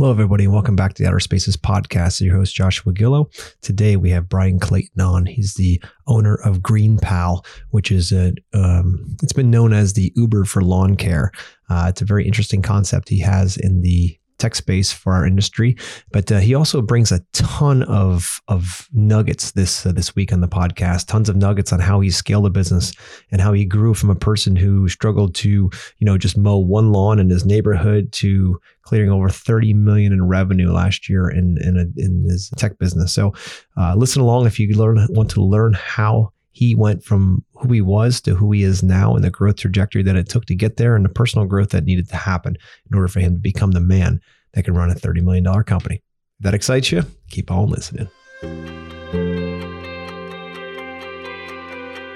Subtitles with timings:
[0.00, 2.22] Hello, everybody, and welcome back to the Outer Spaces podcast.
[2.22, 3.28] Your host, Joshua Gillow.
[3.60, 5.26] Today, we have Bryan Clayton on.
[5.26, 10.46] He's the owner of GreenPal, which is a, um, it's been known as the Uber
[10.46, 11.32] for lawn care.
[11.68, 15.76] Uh, it's a very interesting concept he has in the tech space for our industry.
[16.10, 20.40] But uh, he also brings a ton of of nuggets this uh, this week on
[20.40, 21.06] the podcast.
[21.06, 22.92] Tons of nuggets on how he scaled the business
[23.30, 26.92] and how he grew from a person who struggled to you know just mow one
[26.92, 31.76] lawn in his neighborhood to clearing over 30 million in revenue last year in in,
[31.76, 33.12] a, in his tech business.
[33.12, 33.34] So
[33.76, 37.80] uh, listen along if you learn want to learn how he went from who he
[37.80, 40.76] was to who he is now and the growth trajectory that it took to get
[40.76, 42.56] there and the personal growth that needed to happen
[42.90, 44.20] in order for him to become the man
[44.54, 45.96] that can run a $30 million company.
[46.38, 48.08] If that excites you, keep on listening.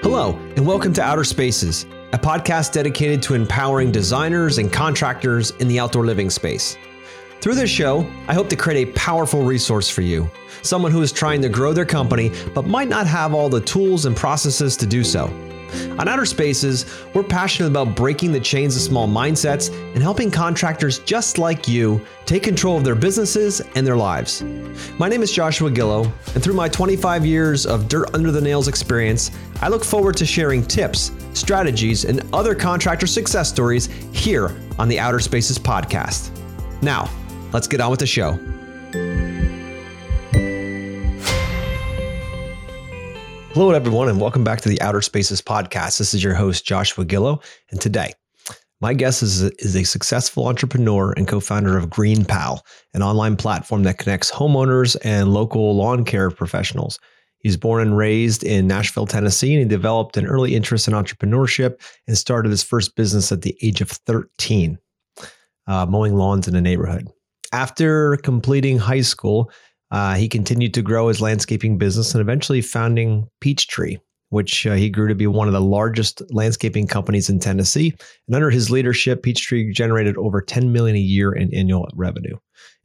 [0.01, 5.67] Hello, and welcome to Outer Spaces, a podcast dedicated to empowering designers and contractors in
[5.67, 6.77] the outdoor living space.
[7.41, 10.29] Through this show, I hope to create a powerful resource for you,
[10.63, 14.05] someone who is trying to grow their company but might not have all the tools
[14.05, 15.27] and processes to do so.
[15.99, 20.99] On Outer Spaces, we're passionate about breaking the chains of small mindsets and helping contractors
[20.99, 24.41] just like you take control of their businesses and their lives.
[24.97, 28.67] My name is Joshua Gillow, and through my 25 years of dirt under the nails
[28.67, 29.31] experience,
[29.61, 34.99] I look forward to sharing tips, strategies, and other contractor success stories here on the
[34.99, 36.31] Outer Spaces podcast.
[36.81, 37.09] Now,
[37.55, 38.33] let's get on with the show.
[43.53, 45.97] Hello, everyone, and welcome back to the Outer Spaces podcast.
[45.97, 48.11] This is your host, Joshua Gillow, and today,
[48.81, 52.59] my guest is is a successful entrepreneur and co founder of GreenPal,
[52.93, 56.99] an online platform that connects homeowners and local lawn care professionals.
[57.37, 61.79] He's born and raised in Nashville, Tennessee, and he developed an early interest in entrepreneurship
[62.05, 64.77] and started his first business at the age of 13,
[65.67, 67.07] uh, mowing lawns in a neighborhood.
[67.53, 69.51] After completing high school,
[69.91, 73.97] uh, he continued to grow his landscaping business and eventually founding Peachtree,
[74.29, 77.93] which uh, he grew to be one of the largest landscaping companies in Tennessee.
[78.27, 82.35] And under his leadership, Peachtree generated over 10 million a year in annual revenue.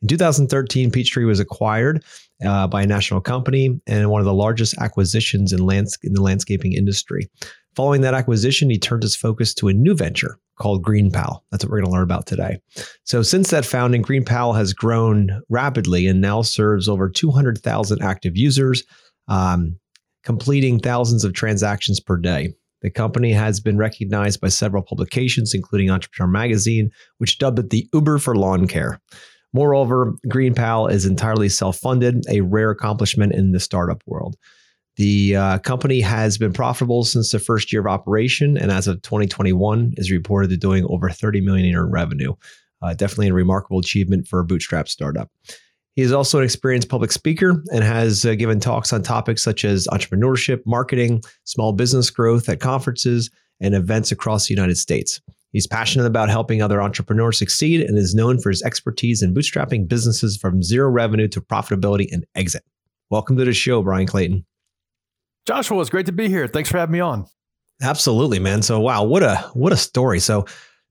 [0.03, 2.05] In 2013, Peachtree was acquired
[2.45, 6.23] uh, by a national company and one of the largest acquisitions in, lands- in the
[6.23, 7.29] landscaping industry.
[7.77, 11.41] Following that acquisition, he turned his focus to a new venture called GreenPal.
[11.51, 12.59] That's what we're going to learn about today.
[13.05, 18.83] So, since that founding, GreenPal has grown rapidly and now serves over 200,000 active users,
[19.29, 19.79] um,
[20.25, 22.53] completing thousands of transactions per day.
[22.83, 27.89] The company has been recognized by several publications, including Entrepreneur Magazine, which dubbed it the
[27.93, 29.01] Uber for lawn care.
[29.53, 34.37] Moreover, GreenPal is entirely self funded, a rare accomplishment in the startup world.
[35.01, 39.01] The uh, company has been profitable since the first year of operation, and as of
[39.01, 42.35] 2021, is reported to doing over 30 million in revenue.
[42.83, 45.31] Uh, definitely a remarkable achievement for a bootstrap startup.
[45.97, 49.65] He is also an experienced public speaker and has uh, given talks on topics such
[49.65, 55.19] as entrepreneurship, marketing, small business growth at conferences and events across the United States.
[55.51, 59.89] He's passionate about helping other entrepreneurs succeed and is known for his expertise in bootstrapping
[59.89, 62.65] businesses from zero revenue to profitability and exit.
[63.09, 64.45] Welcome to the show, Bryan Clayton.
[65.47, 66.47] Joshua, it's great to be here.
[66.47, 67.27] Thanks for having me on.
[67.83, 68.63] Absolutely, man.
[68.63, 70.21] So wow, what a what a story.
[70.21, 70.45] So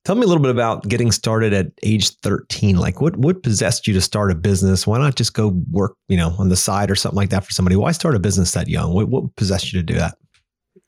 [0.04, 2.76] tell me a little bit about getting started at age 13.
[2.76, 4.86] Like what what possessed you to start a business?
[4.86, 7.52] Why not just go work, you know, on the side or something like that for
[7.52, 7.76] somebody?
[7.76, 8.92] Why start a business that young?
[8.92, 10.16] What what possessed you to do that?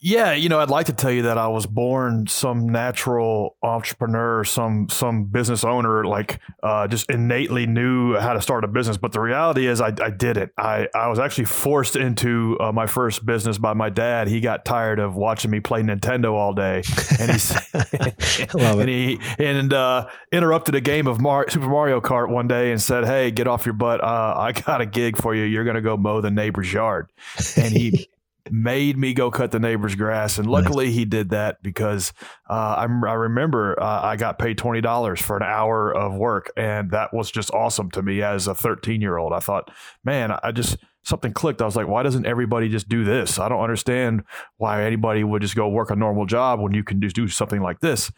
[0.05, 4.43] Yeah, you know, I'd like to tell you that I was born some natural entrepreneur,
[4.43, 8.97] some some business owner, like uh, just innately knew how to start a business.
[8.97, 10.51] But the reality is, I, I didn't.
[10.57, 14.27] I, I was actually forced into uh, my first business by my dad.
[14.27, 16.83] He got tired of watching me play Nintendo all day,
[17.17, 22.49] and he and he and uh, interrupted a game of Mar- Super Mario Kart one
[22.49, 24.03] day and said, "Hey, get off your butt!
[24.03, 25.45] Uh, I got a gig for you.
[25.45, 27.09] You're going to go mow the neighbor's yard."
[27.55, 28.09] And he
[28.51, 30.37] made me go cut the neighbor's grass.
[30.37, 30.95] And luckily nice.
[30.95, 32.13] he did that because
[32.49, 36.51] uh, I, I, remember uh, I got paid $20 for an hour of work.
[36.57, 39.33] And that was just awesome to me as a 13 year old.
[39.33, 39.71] I thought,
[40.03, 41.61] man, I just, something clicked.
[41.61, 43.39] I was like, why doesn't everybody just do this?
[43.39, 44.23] I don't understand
[44.57, 47.61] why anybody would just go work a normal job when you can just do something
[47.61, 48.11] like this.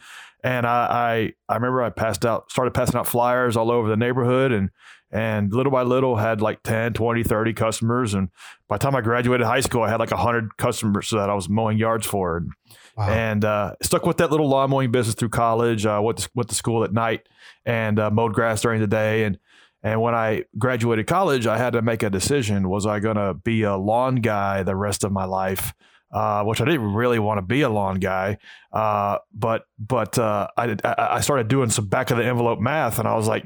[0.43, 3.97] And I, I, I remember I passed out, started passing out flyers all over the
[3.97, 4.69] neighborhood and
[5.11, 8.13] and little by little had like 10 20 30 customers.
[8.13, 8.29] And
[8.67, 11.49] by the time i graduated high school i had like 100 customers that i was
[11.49, 12.37] mowing yards for.
[12.37, 12.51] And,
[12.97, 13.09] wow.
[13.09, 16.49] and uh, stuck with that little lawn mowing business through college uh, went, to, went
[16.49, 17.27] to school at night
[17.65, 19.23] and uh, mowed grass during the day.
[19.23, 19.39] And
[19.83, 22.69] and when i graduated college i had to make a decision.
[22.69, 25.73] Was i going to be a lawn guy the rest of my life
[26.15, 28.37] uh, which I didn't really want to be a lawn guy.
[28.71, 33.07] Uh, but but uh, I, I started doing some back of the envelope math, and
[33.07, 33.43] I was like,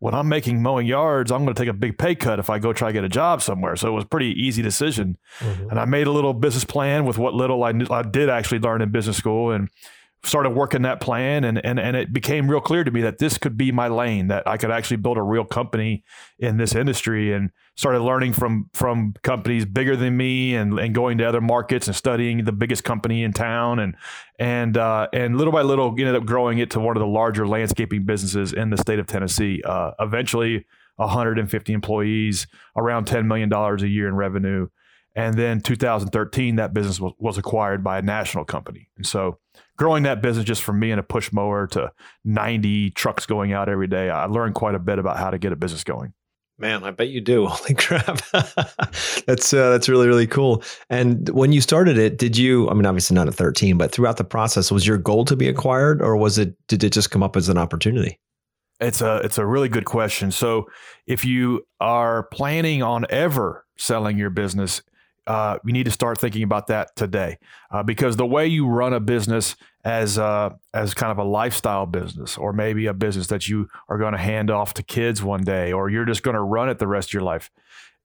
[0.00, 2.58] when I'm making mowing yards, I'm going to take a big pay cut if I
[2.58, 3.76] go try to get a job somewhere.
[3.76, 5.70] So it was a pretty easy decision, mm-hmm.
[5.70, 8.82] and I made a little business plan with what little I, I did actually learn
[8.82, 9.70] in business school, and
[10.24, 13.38] started working that plan and, and and it became real clear to me that this
[13.38, 16.04] could be my lane that I could actually build a real company
[16.38, 21.18] in this industry and started learning from from companies bigger than me and, and going
[21.18, 23.96] to other markets and studying the biggest company in town and
[24.38, 27.46] and uh, and little by little ended up growing it to one of the larger
[27.46, 29.62] landscaping businesses in the state of Tennessee.
[29.64, 30.64] Uh, eventually
[30.96, 34.68] 150 employees around 10 million dollars a year in revenue
[35.14, 39.38] and then 2013 that business was, was acquired by a national company and so
[39.76, 41.92] growing that business just from me and a push mower to
[42.24, 45.52] 90 trucks going out every day, I learned quite a bit about how to get
[45.52, 46.12] a business going.
[46.56, 47.46] Man, I bet you do.
[47.50, 48.20] Holy crap.
[49.26, 50.62] that's uh, that's really really cool.
[50.88, 54.18] And when you started it, did you I mean obviously not at 13, but throughout
[54.18, 57.22] the process was your goal to be acquired or was it did it just come
[57.22, 58.20] up as an opportunity?
[58.80, 60.30] It's a it's a really good question.
[60.30, 60.66] So,
[61.06, 64.82] if you are planning on ever selling your business,
[65.26, 67.38] uh, you need to start thinking about that today
[67.70, 71.86] uh, because the way you run a business as uh, as kind of a lifestyle
[71.86, 75.42] business or maybe a business that you are going to hand off to kids one
[75.42, 77.50] day or you're just going to run it the rest of your life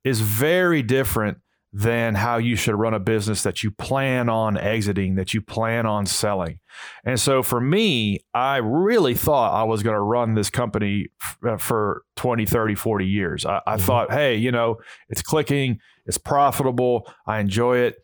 [0.03, 1.39] is very different
[1.71, 5.85] than how you should run a business that you plan on exiting, that you plan
[5.85, 6.59] on selling.
[7.03, 11.37] And so for me, I really thought I was going to run this company f-
[11.47, 13.45] uh, for 20, 30, 40 years.
[13.45, 13.85] I, I mm-hmm.
[13.85, 14.77] thought, hey, you know,
[15.09, 17.97] it's clicking, it's profitable, I enjoy it.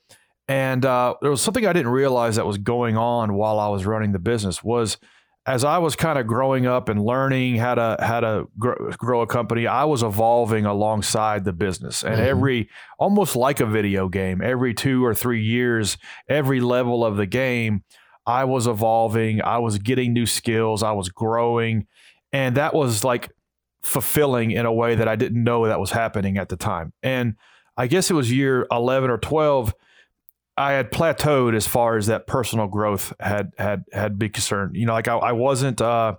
[0.47, 3.85] And uh, there was something I didn't realize that was going on while I was
[3.85, 4.97] running the business was–
[5.47, 9.21] as I was kind of growing up and learning how to how to grow, grow
[9.21, 12.03] a company, I was evolving alongside the business.
[12.03, 12.23] And mm-hmm.
[12.23, 15.97] every almost like a video game, every 2 or 3 years,
[16.27, 17.83] every level of the game,
[18.25, 21.85] I was evolving, I was getting new skills, I was growing,
[22.33, 23.31] and that was like
[23.83, 26.91] fulfilling in a way that I didn't know that was happening at the time.
[27.03, 27.35] And
[27.77, 29.75] I guess it was year 11 or 12
[30.57, 34.75] I had plateaued as far as that personal growth had had had been concerned.
[34.75, 36.15] You know, like I, I wasn't uh,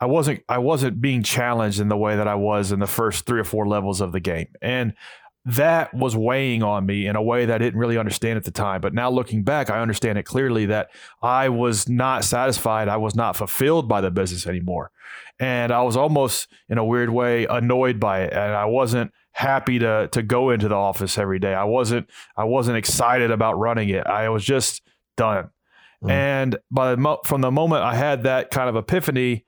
[0.00, 3.26] I wasn't I wasn't being challenged in the way that I was in the first
[3.26, 4.94] three or four levels of the game, and
[5.44, 8.50] that was weighing on me in a way that I didn't really understand at the
[8.50, 8.80] time.
[8.80, 10.90] But now looking back, I understand it clearly that
[11.22, 12.88] I was not satisfied.
[12.88, 14.90] I was not fulfilled by the business anymore,
[15.38, 19.78] and I was almost in a weird way annoyed by it, and I wasn't happy
[19.78, 21.54] to to go into the office every day.
[21.54, 24.06] I wasn't I wasn't excited about running it.
[24.06, 24.82] I was just
[25.16, 25.50] done.
[26.02, 26.10] Mm.
[26.10, 29.46] And by the mo- from the moment I had that kind of epiphany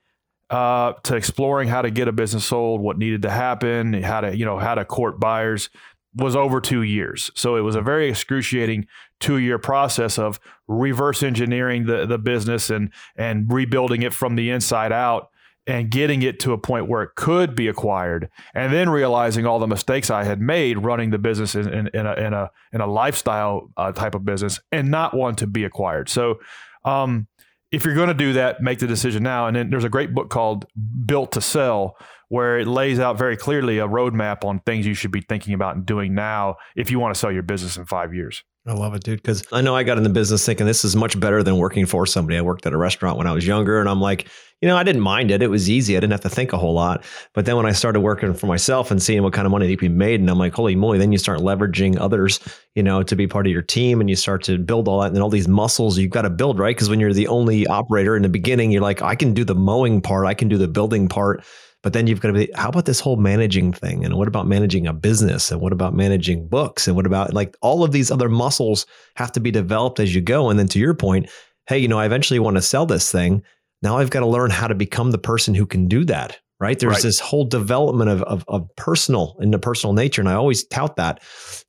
[0.49, 4.35] uh, to exploring how to get a business sold, what needed to happen, how to
[4.35, 5.69] you know how to court buyers
[6.15, 7.31] was over two years.
[7.35, 8.87] So it was a very excruciating
[9.19, 14.49] two year process of reverse engineering the the business and and rebuilding it from the
[14.49, 15.29] inside out
[15.65, 19.59] and getting it to a point where it could be acquired and then realizing all
[19.59, 22.81] the mistakes I had made running the business in, in, in a, in, a, in
[22.81, 26.09] a lifestyle uh, type of business and not want to be acquired.
[26.09, 26.39] So,
[26.83, 27.27] um,
[27.73, 29.47] if you're going to do that, make the decision now.
[29.47, 30.67] And then there's a great book called
[31.05, 31.97] Built to Sell
[32.29, 35.75] where it lays out very clearly a roadmap on things you should be thinking about
[35.75, 38.43] and doing now if you want to sell your business in five years.
[38.65, 39.21] I love it, dude.
[39.21, 41.85] Because I know I got in the business thinking this is much better than working
[41.85, 42.37] for somebody.
[42.37, 44.29] I worked at a restaurant when I was younger, and I'm like,
[44.61, 45.41] you know, I didn't mind it.
[45.41, 45.97] It was easy.
[45.97, 47.03] I didn't have to think a whole lot.
[47.33, 49.79] But then when I started working for myself and seeing what kind of money could
[49.79, 50.97] be made, and I'm like, holy moly!
[50.97, 52.39] Then you start leveraging others,
[52.73, 55.11] you know, to be part of your team, and you start to build all that,
[55.11, 56.73] and all these muscles you've got to build, right?
[56.73, 59.55] Because when you're the only operator in the beginning, you're like, I can do the
[59.55, 61.43] mowing part, I can do the building part
[61.83, 64.05] but then you've got to be, how about this whole managing thing?
[64.05, 65.51] And what about managing a business?
[65.51, 66.87] And what about managing books?
[66.87, 68.85] And what about like all of these other muscles
[69.15, 70.49] have to be developed as you go.
[70.49, 71.29] And then to your point,
[71.67, 73.43] hey, you know, I eventually want to sell this thing.
[73.81, 76.39] Now I've got to learn how to become the person who can do that.
[76.59, 76.79] Right.
[76.79, 77.03] There's right.
[77.03, 80.21] this whole development of, of, of personal in the personal nature.
[80.21, 81.21] And I always tout that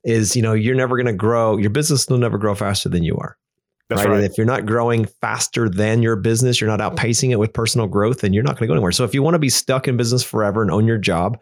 [0.05, 3.03] is, you know, you're never going to grow, your business will never grow faster than
[3.03, 3.37] you are.
[3.89, 4.09] That's right.
[4.09, 4.23] right.
[4.23, 8.21] if you're not growing faster than your business, you're not outpacing it with personal growth,
[8.21, 8.91] then you're not going to go anywhere.
[8.91, 11.39] So if you want to be stuck in business forever and own your job,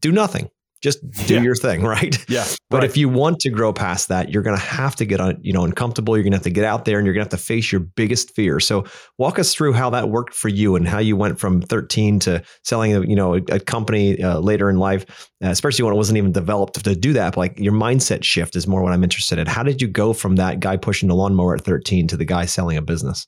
[0.00, 0.48] do nothing
[0.82, 1.40] just do yeah.
[1.40, 2.18] your thing, right?
[2.28, 2.44] Yeah.
[2.68, 2.84] But right.
[2.84, 5.52] if you want to grow past that, you're going to have to get on, you
[5.52, 6.16] know, uncomfortable.
[6.16, 7.70] You're going to have to get out there and you're going to have to face
[7.70, 8.60] your biggest fear.
[8.60, 8.84] So
[9.18, 12.42] walk us through how that worked for you and how you went from 13 to
[12.64, 15.96] selling, a, you know, a, a company uh, later in life, uh, especially when it
[15.96, 17.34] wasn't even developed to do that.
[17.34, 19.46] But like your mindset shift is more what I'm interested in.
[19.46, 22.46] How did you go from that guy pushing the lawnmower at 13 to the guy
[22.46, 23.26] selling a business?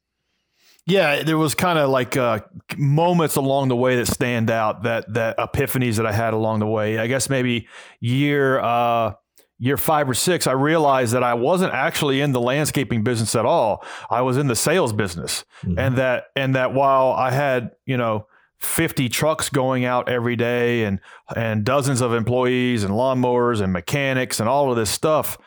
[0.86, 2.40] Yeah, there was kind of like uh,
[2.76, 6.66] moments along the way that stand out that that epiphanies that I had along the
[6.66, 6.98] way.
[6.98, 7.68] I guess maybe
[8.00, 9.14] year uh,
[9.58, 13.46] year five or six, I realized that I wasn't actually in the landscaping business at
[13.46, 13.82] all.
[14.10, 15.78] I was in the sales business, mm-hmm.
[15.78, 18.26] and that and that while I had you know
[18.58, 21.00] 50 trucks going out every day and
[21.34, 25.38] and dozens of employees and lawnmowers and mechanics and all of this stuff,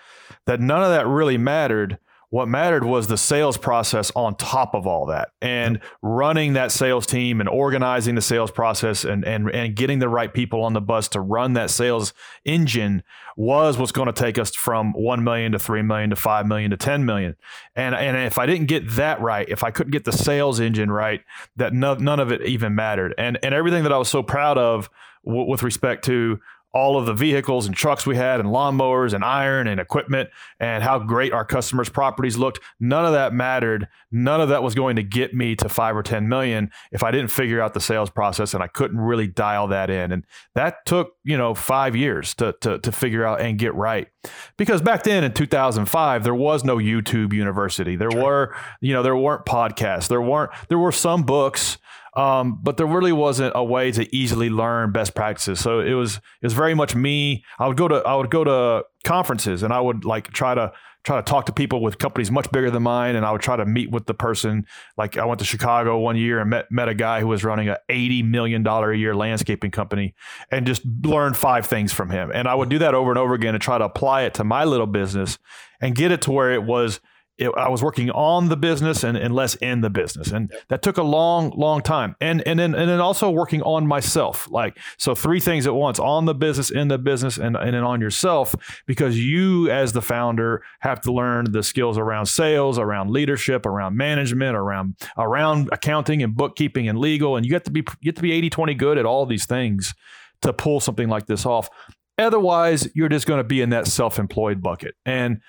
[0.45, 4.85] that none of that really mattered what mattered was the sales process on top of
[4.85, 9.75] all that and running that sales team and organizing the sales process and, and, and
[9.75, 13.01] getting the right people on the bus to run that sales engine
[13.37, 16.71] was what's going to take us from 1 million to 3 million to 5 million
[16.71, 17.35] to 10 million.
[17.75, 20.91] And, and if I didn't get that right, if I couldn't get the sales engine
[20.91, 21.21] right,
[21.55, 23.15] that no, none of it even mattered.
[23.17, 24.89] And, and everything that I was so proud of
[25.25, 26.41] w- with respect to
[26.77, 30.29] all of the vehicles and trucks we had and lawnmowers and iron and equipment
[30.59, 32.59] and how great our customers' properties looked.
[32.79, 33.87] None of that mattered.
[34.11, 37.09] None of that was going to get me to five or 10 million if I
[37.09, 40.11] didn't figure out the sales process and I couldn't really dial that in.
[40.11, 44.07] And that took, you know, five years to, to, to figure out and get right.
[44.55, 47.95] Because back then in 2005, there was no YouTube university.
[47.95, 50.09] There were, you know, there weren't podcasts.
[50.09, 51.79] There weren't, there were some books
[52.17, 55.59] um, but there really wasn't a way to easily learn best practices.
[55.59, 57.45] So it was it was very much me.
[57.59, 60.73] I would go to I would go to conferences and I would like try to
[61.03, 63.55] try to talk to people with companies much bigger than mine and I would try
[63.55, 64.65] to meet with the person
[64.97, 67.69] like I went to Chicago one year and met met a guy who was running
[67.69, 70.15] a 80 million dollar a year landscaping company
[70.51, 73.35] and just learned five things from him and I would do that over and over
[73.35, 75.37] again to try to apply it to my little business
[75.79, 76.99] and get it to where it was
[77.37, 80.31] it, I was working on the business and, and less in the business.
[80.31, 82.15] And that took a long, long time.
[82.19, 84.49] And and then and then also working on myself.
[84.49, 87.83] Like so three things at once on the business, in the business, and, and then
[87.83, 88.55] on yourself,
[88.87, 93.95] because you as the founder have to learn the skills around sales, around leadership, around
[93.95, 97.35] management, around around accounting and bookkeeping and legal.
[97.35, 99.45] And you have to be you have to be 80 20 good at all these
[99.45, 99.93] things
[100.41, 101.69] to pull something like this off.
[102.17, 104.95] Otherwise, you're just going to be in that self-employed bucket.
[105.05, 105.39] And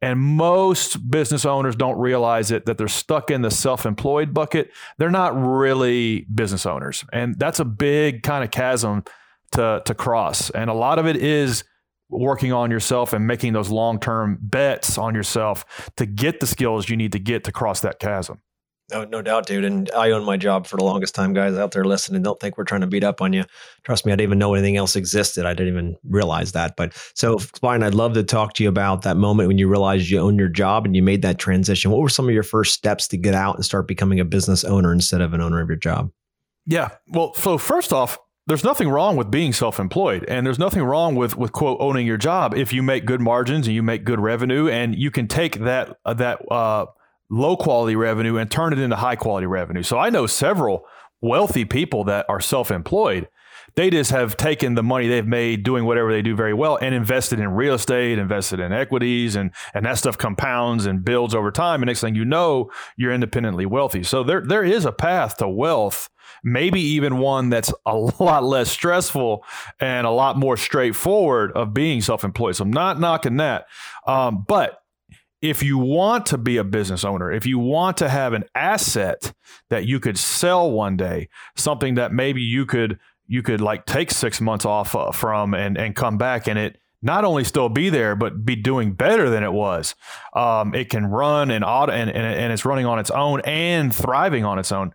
[0.00, 4.70] and most business owners don't realize it that they're stuck in the self employed bucket.
[4.98, 7.04] They're not really business owners.
[7.12, 9.04] And that's a big kind of chasm
[9.52, 10.50] to, to cross.
[10.50, 11.64] And a lot of it is
[12.10, 16.88] working on yourself and making those long term bets on yourself to get the skills
[16.88, 18.40] you need to get to cross that chasm.
[18.90, 19.64] No, no doubt, dude.
[19.64, 21.34] And I own my job for the longest time.
[21.34, 23.44] Guys out there listening, don't think we're trying to beat up on you.
[23.82, 25.44] Trust me, I didn't even know anything else existed.
[25.44, 26.74] I didn't even realize that.
[26.74, 30.08] But so, Bryan, I'd love to talk to you about that moment when you realized
[30.08, 31.90] you own your job and you made that transition.
[31.90, 34.64] What were some of your first steps to get out and start becoming a business
[34.64, 36.10] owner instead of an owner of your job?
[36.64, 36.88] Yeah.
[37.08, 41.36] Well, so first off, there's nothing wrong with being self-employed and there's nothing wrong with
[41.36, 44.68] with quote owning your job if you make good margins and you make good revenue
[44.68, 46.86] and you can take that uh, that uh,
[47.30, 49.82] low quality revenue and turn it into high quality revenue.
[49.82, 50.86] So I know several
[51.20, 53.28] wealthy people that are self employed.
[53.74, 56.94] They just have taken the money they've made doing whatever they do very well and
[56.94, 61.50] invested in real estate, invested in equities, and and that stuff compounds and builds over
[61.50, 61.82] time.
[61.82, 64.02] And next thing you know, you're independently wealthy.
[64.02, 66.08] So there there is a path to wealth,
[66.42, 69.44] maybe even one that's a lot less stressful
[69.78, 72.56] and a lot more straightforward of being self-employed.
[72.56, 73.66] So I'm not knocking that,
[74.06, 74.82] um, but
[75.40, 79.32] if you want to be a business owner, if you want to have an asset
[79.70, 84.10] that you could sell one day, something that maybe you could you could like take
[84.10, 87.90] six months off uh, from and and come back and it not only still be
[87.90, 89.94] there but be doing better than it was.
[90.34, 93.94] Um, it can run and, auto, and and and it's running on its own and
[93.94, 94.92] thriving on its own.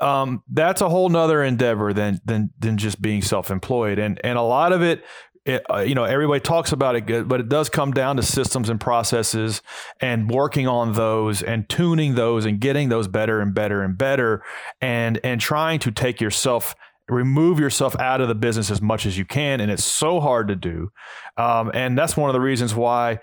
[0.00, 4.42] Um, that's a whole nother endeavor than than than just being self-employed and and a
[4.42, 5.04] lot of it
[5.44, 8.68] it, uh, you know, everybody talks about it but it does come down to systems
[8.68, 9.60] and processes
[10.00, 14.42] and working on those and tuning those and getting those better and better and better
[14.80, 16.74] and and trying to take yourself
[17.08, 19.60] remove yourself out of the business as much as you can.
[19.60, 20.90] And it's so hard to do.
[21.36, 23.18] Um, and that's one of the reasons why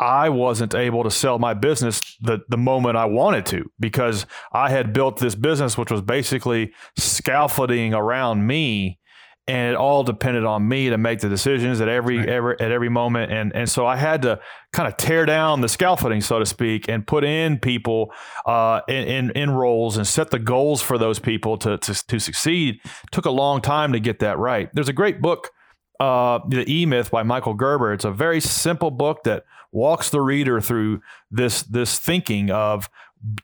[0.00, 4.70] I wasn't able to sell my business the, the moment I wanted to because I
[4.70, 8.98] had built this business, which was basically scaffolding around me
[9.48, 12.28] and it all depended on me to make the decisions at every right.
[12.28, 13.32] every at every moment.
[13.32, 14.40] And and so I had to
[14.72, 18.12] kind of tear down the scaffolding so to speak and put in people
[18.46, 22.18] uh, in, in, in roles and set the goals for those people to to, to
[22.20, 22.80] succeed.
[22.84, 24.68] It took a long time to get that right.
[24.74, 25.50] There's a great book
[26.00, 27.92] uh, the E Myth by Michael Gerber.
[27.92, 31.00] It's a very simple book that walks the reader through
[31.30, 32.88] this this thinking of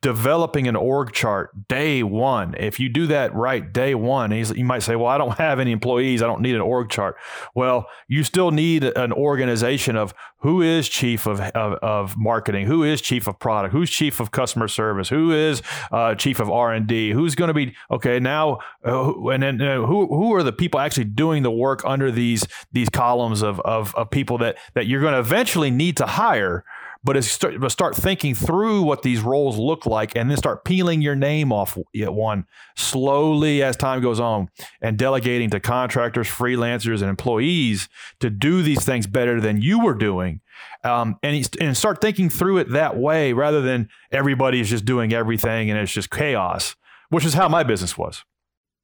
[0.00, 2.54] developing an org chart day one.
[2.58, 5.72] If you do that right day one, you might say, well, I don't have any
[5.72, 6.22] employees.
[6.22, 7.16] I don't need an org chart.
[7.54, 12.84] Well, you still need an organization of who is chief of, of, of marketing, who
[12.84, 17.12] is chief of product, who's chief of customer service, who is uh, chief of R&D,
[17.12, 20.78] who's going to be, okay, now, uh, and then uh, who, who are the people
[20.80, 25.00] actually doing the work under these, these columns of, of, of people that, that you're
[25.00, 26.62] going to eventually need to hire
[27.04, 30.64] but is start, but start thinking through what these roles look like and then start
[30.64, 32.46] peeling your name off one
[32.76, 34.48] slowly as time goes on
[34.80, 37.88] and delegating to contractors, freelancers, and employees
[38.20, 40.40] to do these things better than you were doing.
[40.82, 45.12] Um, and, and start thinking through it that way rather than everybody is just doing
[45.12, 46.74] everything and it's just chaos,
[47.10, 48.24] which is how my business was.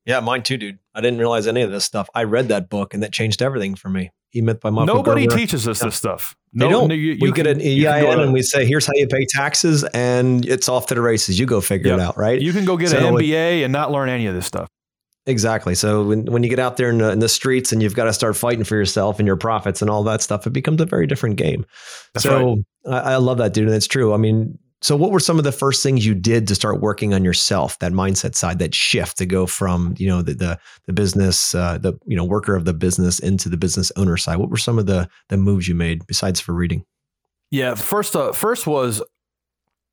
[0.04, 0.78] Yeah, mine too, dude.
[0.94, 2.08] I didn't realize any of this stuff.
[2.14, 4.10] I read that book and that changed everything for me.
[4.34, 5.36] E Myth by Michael Nobody Gerber.
[5.36, 6.36] teaches us this stuff.
[6.52, 6.90] No, they don't.
[6.90, 9.84] You, we you get can, an EIN and we say, "Here's how you pay taxes,"
[9.84, 11.38] and it's off to the races.
[11.38, 11.98] You go figure yep.
[11.98, 12.40] it out, right?
[12.40, 14.68] You can go get so an MBA and not learn any of this stuff.
[15.26, 15.74] Exactly.
[15.74, 18.04] So when, when you get out there in the, in the streets and you've got
[18.04, 20.86] to start fighting for yourself and your profits and all that stuff, it becomes a
[20.86, 21.66] very different game.
[22.14, 22.56] That's so
[22.86, 23.04] right.
[23.04, 24.14] I, I love that, dude, and it's true.
[24.14, 27.12] I mean, so, what were some of the first things you did to start working
[27.12, 30.92] on yourself, that mindset side, that shift to go from you know the the, the
[30.94, 34.36] business, uh, the you know worker of the business into the business owner side?
[34.38, 36.84] What were some of the the moves you made besides for reading?
[37.50, 39.02] Yeah, first uh, first was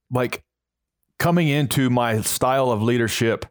[0.09, 0.45] like
[1.19, 3.45] coming into my style of leadership,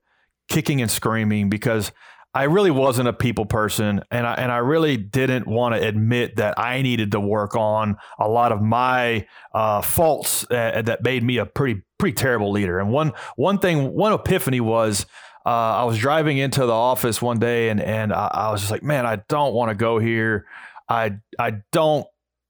[0.49, 1.93] kicking and screaming because
[2.37, 6.37] I really wasn't a people person, and I and I really didn't want to admit
[6.37, 11.23] that I needed to work on a lot of my uh, faults that, that, made
[11.23, 12.78] me a pretty pretty terrible leader.
[12.78, 15.07] And one one thing, one epiphany was.
[15.47, 18.73] Uh, I was driving into the office one day and and I, I was just
[18.73, 20.45] like, man, I don't want to go here.
[20.88, 22.05] I I don't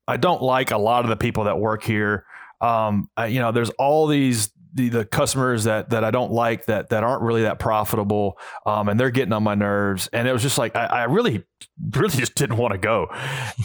[0.09, 2.25] I don't like a lot of the people that work here.
[2.63, 6.67] Um, I, you know, there's all these the, the customers that that I don't like
[6.67, 10.09] that that aren't really that profitable, um, and they're getting on my nerves.
[10.13, 11.45] And it was just like I, I really,
[11.91, 13.09] really just didn't want to go.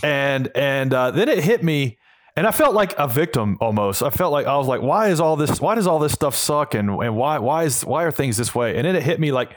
[0.03, 1.99] and and uh, then it hit me,
[2.35, 4.01] and I felt like a victim almost.
[4.01, 5.59] I felt like I was like, why is all this?
[5.59, 6.73] Why does all this stuff suck?
[6.73, 8.77] And and why why is why are things this way?
[8.77, 9.51] And then it hit me like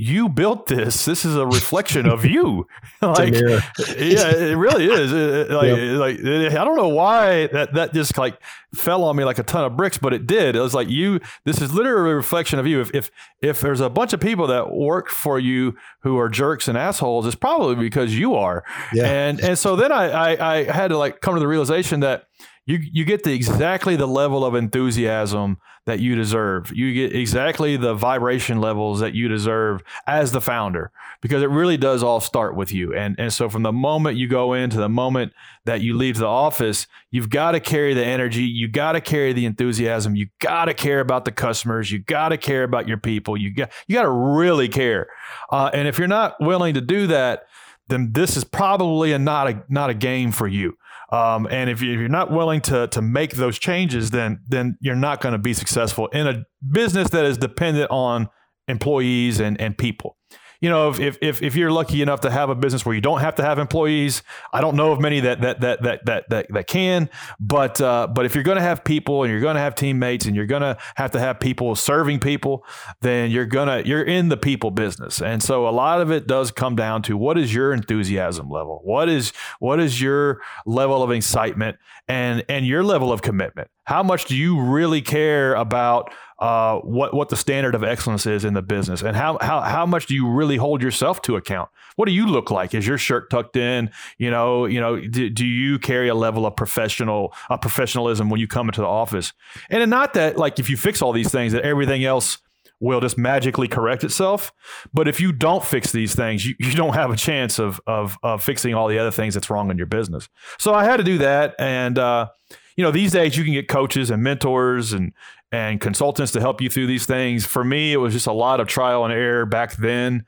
[0.00, 1.04] you built this.
[1.04, 2.66] This is a reflection of you.
[3.02, 5.12] like, yeah, it really is.
[5.12, 5.98] It, like, yep.
[5.98, 8.38] like it, I don't know why that that just like
[8.74, 10.56] fell on me like a ton of bricks, but it did.
[10.56, 11.20] It was like you.
[11.44, 12.80] This is literally a reflection of you.
[12.80, 13.10] If if
[13.42, 17.26] if there's a bunch of people that work for you who are jerks and assholes,
[17.26, 18.64] it's probably because you are.
[18.94, 19.06] Yeah.
[19.06, 22.24] And and so then I, I I had to like come to the realization that
[22.66, 26.70] you you get the exactly the level of enthusiasm that you deserve.
[26.72, 31.76] You get exactly the vibration levels that you deserve as the founder because it really
[31.76, 32.94] does all start with you.
[32.94, 35.32] And and so from the moment you go in to the moment
[35.64, 39.32] that you leave the office, you've got to carry the energy, you got to carry
[39.32, 42.98] the enthusiasm, you got to care about the customers, you got to care about your
[42.98, 43.36] people.
[43.36, 45.08] You got you got to really care.
[45.50, 47.46] Uh, and if you're not willing to do that,
[47.90, 50.76] then this is probably a not a not a game for you.
[51.12, 54.96] Um, and if, you, are not willing to to make those changes, then then you're
[54.96, 58.28] not going to be successful in a business that is dependent on
[58.68, 60.16] employees and and people
[60.60, 63.20] you know, if, if, if you're lucky enough to have a business where you don't
[63.20, 66.46] have to have employees, I don't know of many that that that that that that,
[66.50, 69.60] that can, but uh, but if you're going to have people and you're going to
[69.60, 72.64] have teammates and you're going to have to have people serving people,
[73.00, 76.50] then you're gonna you're in the people business, and so a lot of it does
[76.50, 81.10] come down to what is your enthusiasm level, what is what is your level of
[81.10, 83.68] excitement, and and your level of commitment.
[83.84, 88.44] How much do you really care about uh, what what the standard of excellence is
[88.44, 91.68] in the business, and how how how much do you really hold yourself to account?
[91.96, 92.74] What do you look like?
[92.74, 93.90] Is your shirt tucked in?
[94.16, 98.40] You know, you know, do, do you carry a level of professional uh, professionalism when
[98.40, 99.32] you come into the office?
[99.68, 102.38] And not that like if you fix all these things, that everything else
[102.80, 104.52] will just magically correct itself.
[104.94, 108.16] But if you don't fix these things, you, you don't have a chance of, of,
[108.22, 110.28] of fixing all the other things that's wrong in your business.
[110.58, 111.54] So I had to do that.
[111.58, 112.28] And, uh,
[112.76, 115.12] you know, these days you can get coaches and mentors and
[115.52, 117.44] and consultants to help you through these things.
[117.44, 120.24] For me, it was just a lot of trial and error back then.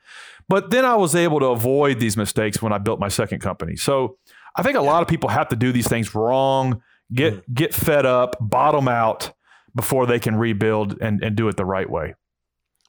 [0.49, 3.75] But then I was able to avoid these mistakes when I built my second company.
[3.75, 4.17] So
[4.55, 6.81] I think a lot of people have to do these things wrong,
[7.13, 7.53] get mm.
[7.53, 9.33] get fed up, bottom out
[9.75, 12.15] before they can rebuild and, and do it the right way.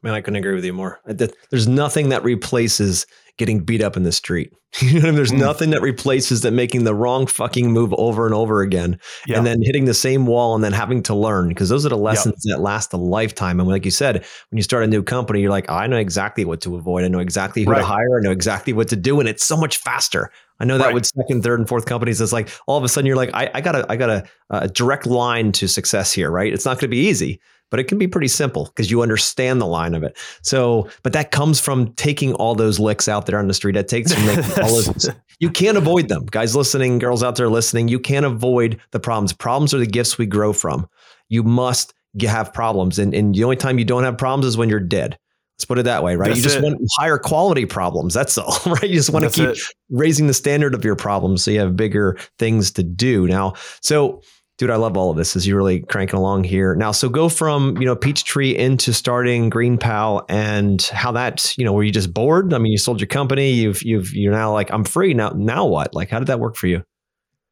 [0.04, 1.00] Man, I couldn't agree with you more.
[1.06, 3.06] There's nothing that replaces
[3.38, 4.52] getting beat up in the street.
[4.80, 5.38] you know, there's mm.
[5.38, 9.38] nothing that replaces that making the wrong fucking move over and over again, yep.
[9.38, 11.96] and then hitting the same wall and then having to learn because those are the
[11.96, 12.56] lessons yep.
[12.56, 13.60] that last a lifetime.
[13.60, 16.44] And like you said, when you start a new company, you're like, I know exactly
[16.44, 17.04] what to avoid.
[17.04, 17.78] I know exactly who right.
[17.78, 18.18] to hire.
[18.18, 20.30] I know exactly what to do, and it's so much faster.
[20.60, 20.94] I know that right.
[20.94, 23.50] with second, third, and fourth companies, it's like all of a sudden you're like, I,
[23.54, 26.52] I got a, I got a, a direct line to success here, right?
[26.52, 27.40] It's not going to be easy,
[27.74, 30.16] but it can be pretty simple because you understand the line of it.
[30.42, 33.74] So, but that comes from taking all those licks out there on the street.
[33.74, 34.28] It takes from
[34.64, 35.10] all those.
[35.40, 37.88] You can't avoid them, guys listening, girls out there listening.
[37.88, 39.32] You can't avoid the problems.
[39.32, 40.88] Problems are the gifts we grow from.
[41.28, 44.68] You must have problems, and and the only time you don't have problems is when
[44.68, 45.18] you're dead.
[45.56, 46.28] Let's put it that way, right?
[46.28, 46.62] That's you just it.
[46.62, 48.14] want higher quality problems.
[48.14, 48.84] That's all, right?
[48.84, 49.58] You just want to keep it.
[49.90, 53.26] raising the standard of your problems so you have bigger things to do.
[53.26, 54.22] Now, so
[54.58, 56.74] dude, I love all of this as you're really cranking along here.
[56.74, 61.64] Now, so go from, you know, Peachtree into starting Green GreenPal and how that, you
[61.64, 62.52] know, were you just bored?
[62.52, 65.14] I mean, you sold your company, you've you've you're now like, I'm free.
[65.14, 65.94] Now now what?
[65.94, 66.84] Like how did that work for you?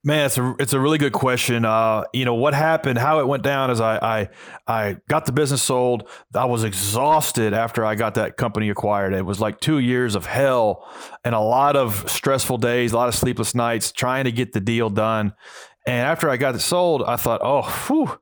[0.04, 1.64] Man, it's a it's a really good question.
[1.64, 4.28] Uh, you know what happened, how it went down is I, I
[4.66, 6.08] I got the business sold.
[6.34, 9.14] I was exhausted after I got that company acquired.
[9.14, 10.90] It was like two years of hell
[11.24, 14.60] and a lot of stressful days, a lot of sleepless nights trying to get the
[14.60, 15.34] deal done.
[15.86, 18.18] And after I got it sold, I thought, oh, whew,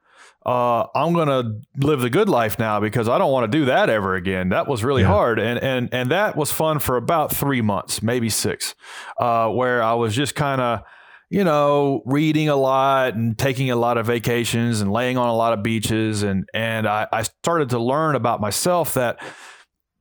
[0.47, 3.91] uh, I'm gonna live the good life now because I don't want to do that
[3.91, 4.49] ever again.
[4.49, 5.09] That was really yeah.
[5.09, 8.75] hard, and and and that was fun for about three months, maybe six,
[9.19, 10.83] uh, where I was just kind of
[11.31, 15.35] you know, reading a lot and taking a lot of vacations and laying on a
[15.35, 16.25] lot of beaches.
[16.25, 19.23] And, and I, I started to learn about myself that,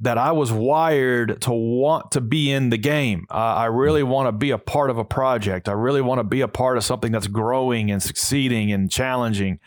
[0.02, 3.26] that I was wired to want to be in the game.
[3.30, 5.68] Uh, I really want to be a part of a project.
[5.68, 9.60] I really want to be a part of something that's growing and succeeding and challenging.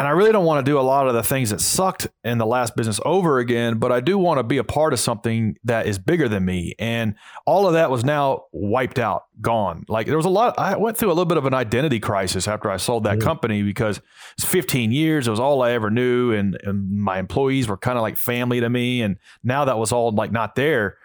[0.00, 2.38] And I really don't want to do a lot of the things that sucked in
[2.38, 5.58] the last business over again, but I do want to be a part of something
[5.64, 6.74] that is bigger than me.
[6.78, 9.84] And all of that was now wiped out, gone.
[9.88, 12.48] Like there was a lot, I went through a little bit of an identity crisis
[12.48, 13.28] after I sold that mm-hmm.
[13.28, 14.00] company because
[14.38, 15.28] it's 15 years.
[15.28, 16.32] It was all I ever knew.
[16.32, 19.02] And, and my employees were kind of like family to me.
[19.02, 20.96] And now that was all like not there.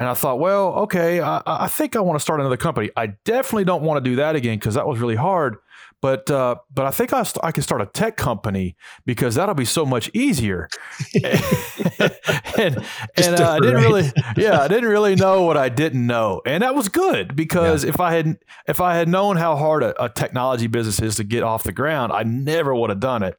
[0.00, 2.90] And I thought, well, okay, I, I think I want to start another company.
[2.96, 5.58] I definitely don't want to do that again because that was really hard.
[6.02, 9.54] But uh, but I think I, st- I can start a tech company because that'll
[9.54, 10.68] be so much easier.
[11.14, 12.84] and
[13.16, 16.64] and uh, I didn't really yeah I didn't really know what I didn't know, and
[16.64, 17.90] that was good because yeah.
[17.90, 18.36] if I had
[18.66, 21.72] if I had known how hard a, a technology business is to get off the
[21.72, 23.38] ground, I never would have done it.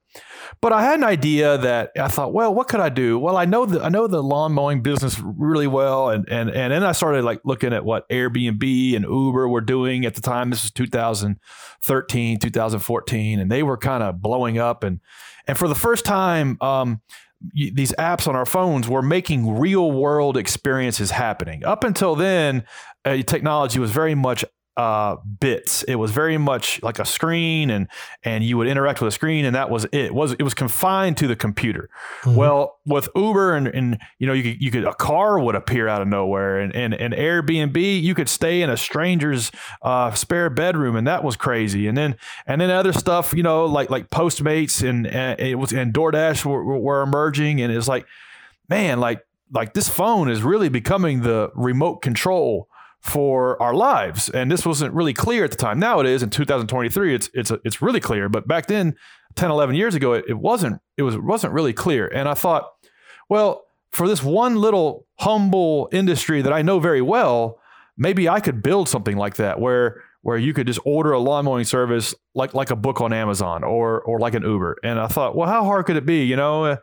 [0.61, 3.19] But I had an idea that I thought, well, what could I do?
[3.19, 6.71] Well, I know the I know the lawn mowing business really well, and and and
[6.71, 10.49] then I started like looking at what Airbnb and Uber were doing at the time.
[10.49, 14.99] This was 2013, 2014, and they were kind of blowing up, and
[15.47, 16.57] and for the first time.
[16.61, 17.01] Um,
[17.53, 21.65] these apps on our phones were making real world experiences happening.
[21.65, 22.63] Up until then,
[23.03, 25.83] uh, technology was very much uh, bits.
[25.83, 27.87] It was very much like a screen, and
[28.23, 29.93] and you would interact with a screen, and that was it.
[29.93, 31.89] it was it was confined to the computer?
[32.21, 32.35] Mm-hmm.
[32.35, 35.87] Well, with Uber and and you know you could you could a car would appear
[35.87, 40.49] out of nowhere, and and, and Airbnb you could stay in a stranger's uh, spare
[40.49, 41.87] bedroom, and that was crazy.
[41.87, 42.15] And then
[42.47, 46.45] and then other stuff, you know, like like Postmates and, and it was and DoorDash
[46.45, 48.05] were, were emerging, and it's like,
[48.69, 52.67] man, like like this phone is really becoming the remote control
[53.03, 54.29] for our lives.
[54.29, 55.77] And this wasn't really clear at the time.
[55.77, 57.13] Now it is in 2023.
[57.13, 58.29] It's it's it's really clear.
[58.29, 58.95] But back then,
[59.35, 60.81] 10, 11 years ago, it, it wasn't.
[60.97, 62.07] It was wasn't really clear.
[62.07, 62.71] And I thought,
[63.29, 67.59] well, for this one little humble industry that I know very well,
[67.97, 71.43] maybe I could build something like that where where you could just order a lawn
[71.43, 74.77] mowing service like like a book on Amazon or or like an Uber.
[74.81, 76.23] And I thought, well, how hard could it be?
[76.23, 76.77] You know, uh,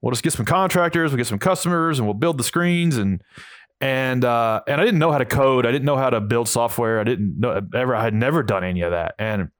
[0.00, 3.20] we'll just get some contractors, we'll get some customers, and we'll build the screens and
[3.84, 5.66] and uh, and I didn't know how to code.
[5.66, 7.00] I didn't know how to build software.
[7.00, 7.94] I didn't know ever.
[7.94, 9.14] I had never done any of that.
[9.18, 9.50] And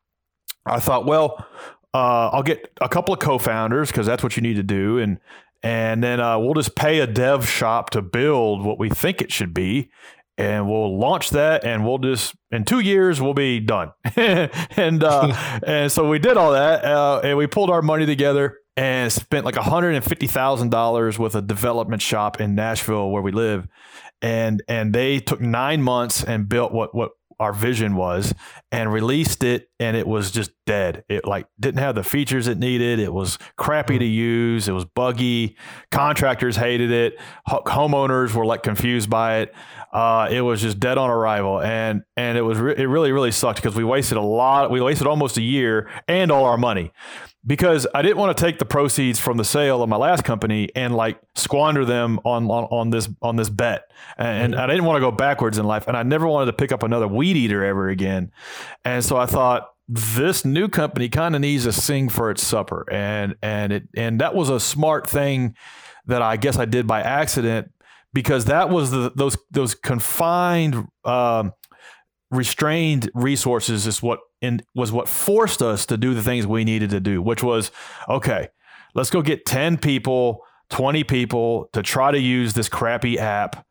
[0.65, 1.47] I thought, well,
[1.93, 5.19] uh, I'll get a couple of co-founders because that's what you need to do, and
[5.63, 9.31] and then uh, we'll just pay a dev shop to build what we think it
[9.31, 9.91] should be,
[10.39, 13.93] and we'll launch that, and we'll just in two years we'll be done.
[14.17, 18.57] and uh, and so we did all that, uh, and we pulled our money together
[18.77, 23.69] and spent like $150,000 with a development shop in Nashville where we live
[24.25, 27.11] and and they took nine months and built what what
[27.41, 28.33] our vision was
[28.73, 31.05] and released it and it was just dead.
[31.09, 32.99] It like didn't have the features it needed.
[33.01, 34.67] It was crappy to use.
[34.69, 35.57] It was buggy.
[35.91, 37.19] Contractors hated it.
[37.49, 39.55] Homeowners were like confused by it
[39.94, 43.30] uh, it was just dead on arrival and and it was re- it really really
[43.30, 46.92] sucked because we wasted a lot we wasted almost a year and all our money
[47.46, 50.70] because I didn't want to take the proceeds from the sale of my last company
[50.74, 53.90] and like squander them on on, on this on this bet.
[54.16, 56.52] And, and I didn't want to go backwards in life, and I never wanted to
[56.54, 58.33] pick up another weed eater ever again.
[58.85, 62.87] And so I thought this new company kind of needs to sing for its supper,
[62.90, 65.54] and and it and that was a smart thing
[66.07, 67.70] that I guess I did by accident
[68.14, 70.88] because that was the those those confined.
[71.05, 71.53] Um,
[72.31, 76.90] restrained resources is what in, was what forced us to do the things we needed
[76.90, 77.70] to do, which was
[78.09, 78.48] okay.
[78.94, 83.64] let's go get 10 people, 20 people to try to use this crappy app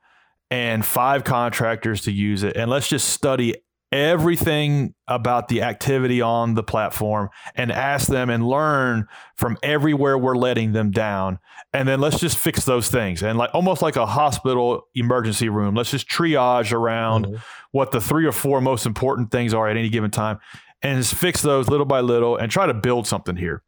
[0.49, 2.55] and five contractors to use it.
[2.55, 3.55] And let's just study
[3.93, 10.35] everything about the activity on the platform and ask them and learn from everywhere we're
[10.35, 11.37] letting them down.
[11.73, 13.21] And then let's just fix those things.
[13.21, 15.75] And like almost like a hospital emergency room.
[15.75, 17.35] Let's just triage around mm-hmm.
[17.71, 20.39] what the three or four most important things are at any given time
[20.81, 23.61] and just fix those little by little and try to build something here.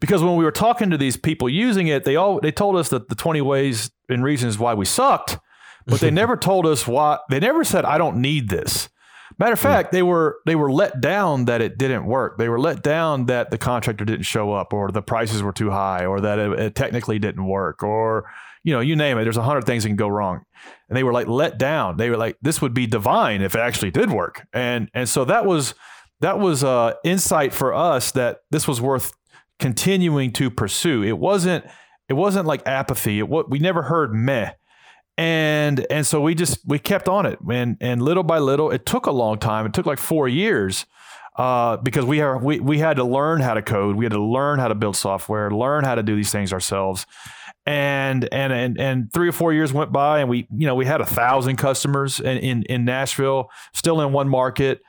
[0.00, 2.88] Because when we were talking to these people using it they all they told us
[2.88, 5.38] that the 20 ways and reasons why we sucked
[5.86, 8.90] but they never told us why they never said i don't need this
[9.38, 12.38] Matter of fact, they were they were let down that it didn't work.
[12.38, 15.70] They were let down that the contractor didn't show up, or the prices were too
[15.70, 18.28] high, or that it, it technically didn't work, or
[18.64, 19.22] you know, you name it.
[19.22, 20.44] There's a hundred things that can go wrong,
[20.88, 21.98] and they were like let down.
[21.98, 25.24] They were like, this would be divine if it actually did work, and and so
[25.26, 25.74] that was
[26.20, 29.12] that was uh, insight for us that this was worth
[29.60, 31.04] continuing to pursue.
[31.04, 31.64] It wasn't
[32.08, 33.20] it wasn't like apathy.
[33.20, 34.52] It what we never heard meh
[35.18, 37.40] and and so we just we kept on it.
[37.50, 39.66] And and little by little it took a long time.
[39.66, 40.86] It took like four years
[41.36, 43.96] uh, because we are we, we had to learn how to code.
[43.96, 47.04] We had to learn how to build software learn how to do these things ourselves.
[47.66, 50.86] And and and and three or four years went by and we you know we
[50.86, 54.82] had a thousand customers in in, in Nashville still in one market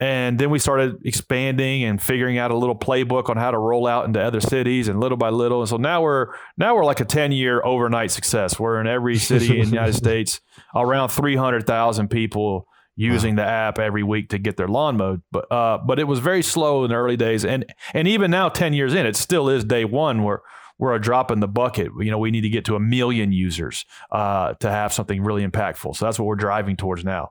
[0.00, 3.86] and then we started expanding and figuring out a little playbook on how to roll
[3.86, 5.60] out into other cities and little by little.
[5.60, 8.58] And so now we're now we're like a 10 year overnight success.
[8.58, 10.40] We're in every city in the United States,
[10.74, 13.44] around 300,000 people using wow.
[13.44, 15.22] the app every week to get their lawn mowed.
[15.30, 17.44] But uh, but it was very slow in the early days.
[17.44, 20.42] And and even now, 10 years in, it still is day one where
[20.76, 21.92] we're a drop in the bucket.
[22.00, 25.46] You know, we need to get to a million users uh, to have something really
[25.46, 25.96] impactful.
[25.96, 27.30] So that's what we're driving towards now.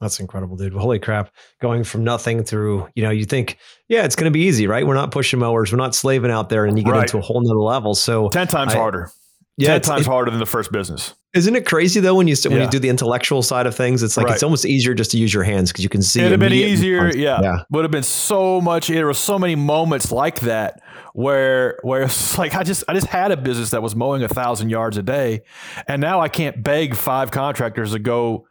[0.00, 0.72] That's incredible, dude.
[0.72, 1.30] Holy crap.
[1.60, 4.86] Going from nothing through, you know, you think, yeah, it's going to be easy, right?
[4.86, 5.72] We're not pushing mowers.
[5.72, 7.02] We're not slaving out there and you get right.
[7.02, 7.94] into a whole nother level.
[7.94, 9.10] So 10 times I, harder.
[9.56, 9.68] Yeah.
[9.68, 11.14] 10 times it, harder than the first business.
[11.32, 12.64] Isn't it crazy though when you when yeah.
[12.64, 14.02] you do the intellectual side of things?
[14.02, 14.34] It's like right.
[14.34, 16.20] it's almost easier just to use your hands because you can see.
[16.20, 17.40] It'd have been easier, yeah.
[17.40, 17.62] yeah.
[17.70, 18.88] Would have been so much.
[18.88, 20.80] There were so many moments like that
[21.12, 24.28] where where it's like I just I just had a business that was mowing a
[24.28, 25.42] thousand yards a day,
[25.88, 28.46] and now I can't beg five contractors to go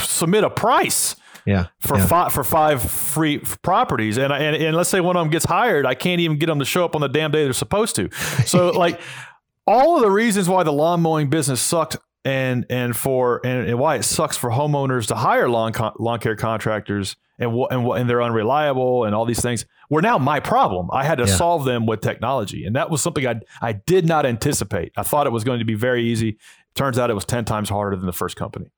[0.00, 2.06] submit a price yeah for yeah.
[2.06, 5.86] five for five free properties and, and and let's say one of them gets hired
[5.86, 8.10] i can't even get them to show up on the damn day they're supposed to
[8.46, 9.00] so like
[9.66, 13.78] all of the reasons why the lawn mowing business sucked and and for and, and
[13.78, 17.86] why it sucks for homeowners to hire lawn con- lawn care contractors and what and
[17.86, 20.88] and they're unreliable and all these things were now my problem.
[20.92, 21.34] I had to yeah.
[21.34, 24.92] solve them with technology, and that was something I I did not anticipate.
[24.96, 26.38] I thought it was going to be very easy.
[26.74, 28.70] Turns out it was ten times harder than the first company.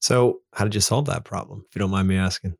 [0.00, 2.56] So, how did you solve that problem, if you don't mind me asking?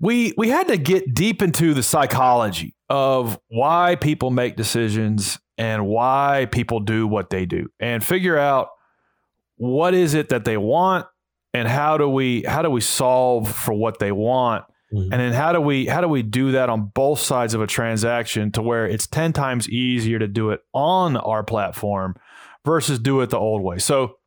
[0.00, 5.86] We we had to get deep into the psychology of why people make decisions and
[5.86, 8.70] why people do what they do and figure out
[9.56, 11.06] what is it that they want
[11.52, 15.12] and how do we how do we solve for what they want mm-hmm.
[15.12, 17.66] and then how do we how do we do that on both sides of a
[17.66, 22.14] transaction to where it's 10 times easier to do it on our platform
[22.64, 24.17] versus do it the old way so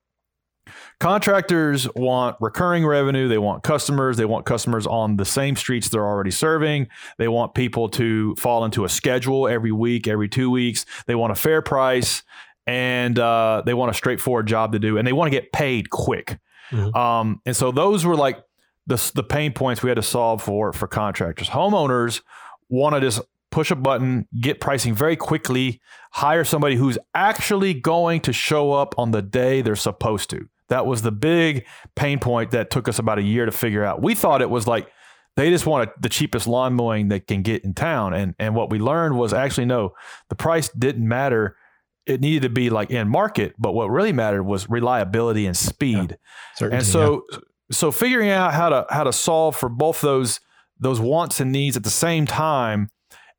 [1.02, 3.28] Contractors want recurring revenue.
[3.28, 4.18] They want customers.
[4.18, 6.90] They want customers on the same streets they're already serving.
[7.18, 10.86] They want people to fall into a schedule every week, every two weeks.
[11.08, 12.22] They want a fair price
[12.68, 15.90] and uh, they want a straightforward job to do and they want to get paid
[15.90, 16.38] quick.
[16.70, 16.96] Mm-hmm.
[16.96, 18.38] Um, and so those were like
[18.86, 21.50] the, the pain points we had to solve for for contractors.
[21.50, 22.22] Homeowners
[22.70, 28.22] want to just push a button, get pricing very quickly, hire somebody who's actually going
[28.22, 30.48] to show up on the day they're supposed to.
[30.72, 31.66] That was the big
[31.98, 34.02] pain point that took us about a year to figure out.
[34.02, 34.90] We thought it was like
[35.36, 38.14] they just wanted the cheapest lawn mowing they can get in town.
[38.14, 39.94] And and what we learned was actually no,
[40.30, 41.58] the price didn't matter.
[42.06, 46.18] It needed to be like in market, but what really mattered was reliability and speed.
[46.62, 47.40] Yeah, and so yeah.
[47.74, 50.40] so figuring out how to how to solve for both those
[50.80, 52.90] those wants and needs at the same time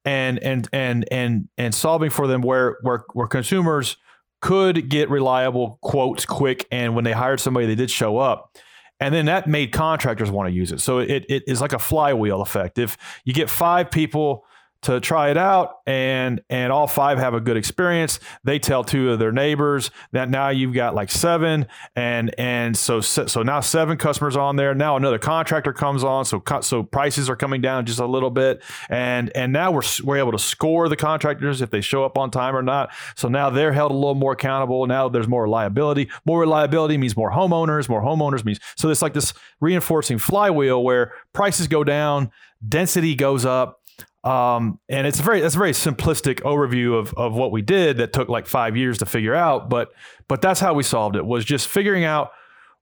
[0.05, 3.97] and and and and and solving for them where where where consumers
[4.43, 6.67] could get reliable quotes quick.
[6.71, 8.59] And when they hired somebody, they did show up.
[9.01, 10.81] And then that made contractors want to use it.
[10.81, 12.79] So it, it is like a flywheel effect.
[12.79, 14.45] If you get five people
[14.83, 18.19] to try it out and and all five have a good experience.
[18.45, 23.01] They tell two of their neighbors that now you've got like seven and and so
[23.01, 24.75] so now seven customers on there.
[24.75, 28.63] Now another contractor comes on so so prices are coming down just a little bit.
[28.91, 32.31] And and now we're we're able to score the contractors if they show up on
[32.31, 32.91] time or not.
[33.15, 34.87] So now they're held a little more accountable.
[34.87, 37.89] Now there's more reliability more reliability means more homeowners.
[37.89, 42.33] More homeowners means so it's like this reinforcing flywheel where prices go down
[42.69, 43.82] density goes up
[44.25, 47.97] Um, and it's a very that's a very simplistic overview of of what we did
[47.97, 49.69] that took like five years to figure out.
[49.69, 49.93] But
[50.29, 52.31] but that's how we solved it was just figuring out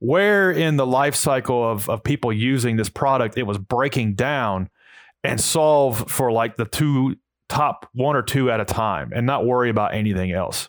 [0.01, 4.69] where in the life cycle of of people using this product it was breaking down
[5.25, 7.17] and solve for like the two
[7.49, 10.69] top one or two at a time and not worry about anything else.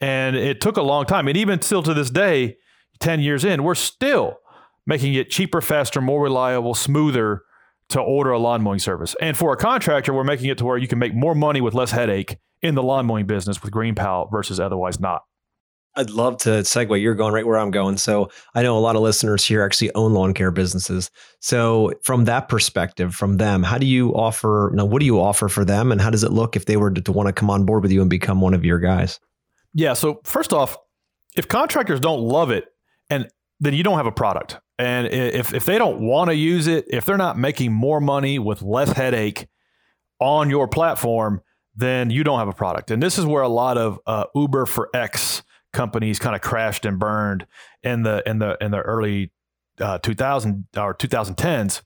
[0.00, 1.28] And it took a long time.
[1.28, 2.56] And even still to this day,
[3.00, 4.38] 10 years in, we're still
[4.86, 7.42] making it cheaper, faster, more reliable, smoother
[7.90, 9.14] to order a lawn mowing service.
[9.20, 11.74] And for a contractor, we're making it to where you can make more money with
[11.74, 15.22] less headache in the lawn mowing business with GreenPal versus otherwise not.
[15.96, 17.02] I'd love to segue.
[17.02, 17.96] You're going right where I'm going.
[17.96, 21.10] So I know a lot of listeners here actually own lawn care businesses.
[21.40, 24.68] So from that perspective, from them, how do you offer?
[24.70, 26.76] You know, what do you offer for them, and how does it look if they
[26.76, 28.78] were to, to want to come on board with you and become one of your
[28.78, 29.18] guys?
[29.74, 29.94] Yeah.
[29.94, 30.76] So first off,
[31.36, 32.66] if contractors don't love it,
[33.08, 34.60] and then you don't have a product.
[34.80, 38.38] And if if they don't want to use it, if they're not making more money
[38.38, 39.46] with less headache
[40.20, 41.42] on your platform,
[41.76, 42.90] then you don't have a product.
[42.90, 45.42] And this is where a lot of uh, Uber for X
[45.74, 47.46] companies kind of crashed and burned
[47.82, 49.32] in the in the in the early
[49.80, 51.82] uh, 2000 or 2010s.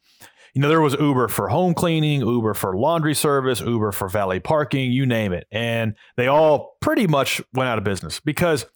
[0.55, 4.39] You know, there was Uber for home cleaning, Uber for laundry service, Uber for valet
[4.39, 5.49] parking, you name it.
[5.51, 8.67] And they all pretty much went out of business because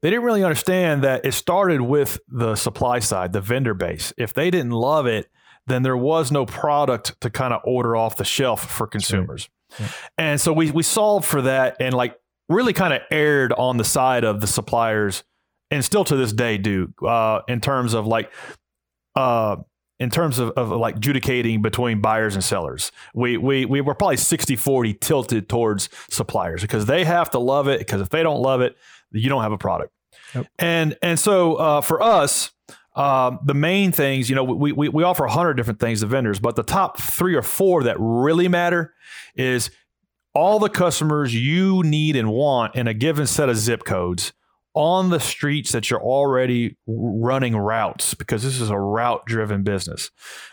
[0.00, 4.12] they didn't really understand that it started with the supply side, the vendor base.
[4.16, 5.28] If they didn't love it,
[5.66, 9.48] then there was no product to kind of order off the shelf for consumers.
[9.78, 9.80] Right.
[9.80, 9.88] Yeah.
[10.16, 13.84] And so we we solved for that and like really kind of erred on the
[13.84, 15.24] side of the suppliers
[15.70, 18.32] and still to this day do uh, in terms of like
[19.14, 19.56] uh,
[20.00, 22.92] in terms of, of like adjudicating between buyers and sellers.
[23.14, 27.68] We, we, we were probably 60 40 tilted towards suppliers because they have to love
[27.68, 27.80] it.
[27.80, 28.76] Because if they don't love it,
[29.12, 29.92] you don't have a product.
[30.58, 32.52] And and so uh, for us,
[32.98, 36.40] um, the main things, you know, we, we, we offer 100 different things to vendors,
[36.40, 38.92] but the top three or four that really matter
[39.36, 39.70] is
[40.34, 44.32] all the customers you need and want in a given set of zip codes
[44.74, 50.10] on the streets that you're already running routes because this is a route driven business.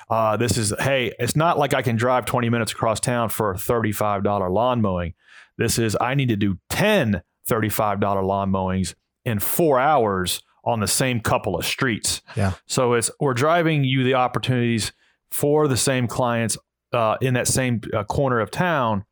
[0.10, 3.52] Uh, this is, hey, it's not like I can drive 20 minutes across town for
[3.52, 5.14] a $35 lawn mowing.
[5.58, 10.88] This is, I need to do 10 $35 lawn mowings in four hours on the
[10.88, 12.22] same couple of streets.
[12.36, 12.54] Yeah.
[12.66, 14.92] So it's we're driving you the opportunities
[15.30, 16.58] for the same clients
[16.92, 19.06] uh, in that same uh, corner of town,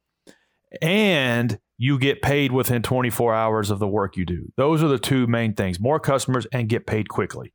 [0.81, 4.51] and you get paid within 24 hours of the work you do.
[4.55, 7.53] Those are the two main things: more customers and get paid quickly.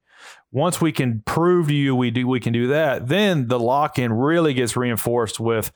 [0.50, 3.98] Once we can prove to you we do we can do that, then the lock
[3.98, 5.72] in really gets reinforced with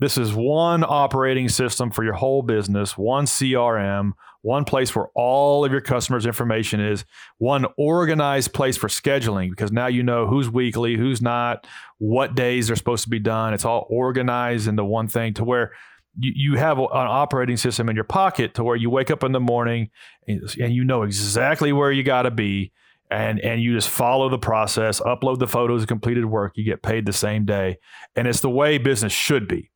[0.00, 4.12] this is one operating system for your whole business, one CRM,
[4.44, 7.06] one place where all of your customers' information is,
[7.38, 12.66] one organized place for scheduling because now you know who's weekly, who's not, what days
[12.66, 13.54] they're supposed to be done.
[13.54, 15.72] It's all organized into one thing to where
[16.18, 19.32] you, you have an operating system in your pocket to where you wake up in
[19.32, 19.88] the morning
[20.28, 22.70] and, and you know exactly where you got to be
[23.10, 26.82] and and you just follow the process upload the photos of completed work you get
[26.82, 27.76] paid the same day
[28.16, 29.70] and it's the way business should be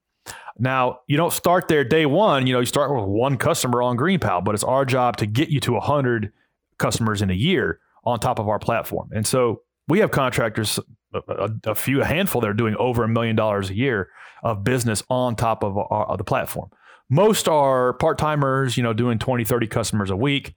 [0.59, 2.47] now, you don't start there day one.
[2.47, 5.51] You know, you start with one customer on GreenPal, but it's our job to get
[5.51, 6.33] you to 100
[6.79, 9.11] customers in a year on top of our platform.
[9.13, 10.81] And so we have contractors,
[11.15, 14.11] a, a few, a handful that are doing over a million dollars a year
[14.43, 16.71] of business on top of, our, of the platform.
[17.09, 20.55] Most are part timers, you know, doing 20, 30 customers a week.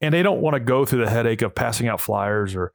[0.00, 2.72] And they don't want to go through the headache of passing out flyers or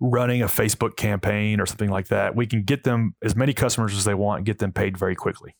[0.00, 2.36] running a Facebook campaign or something like that.
[2.36, 5.16] We can get them as many customers as they want and get them paid very
[5.16, 5.56] quickly.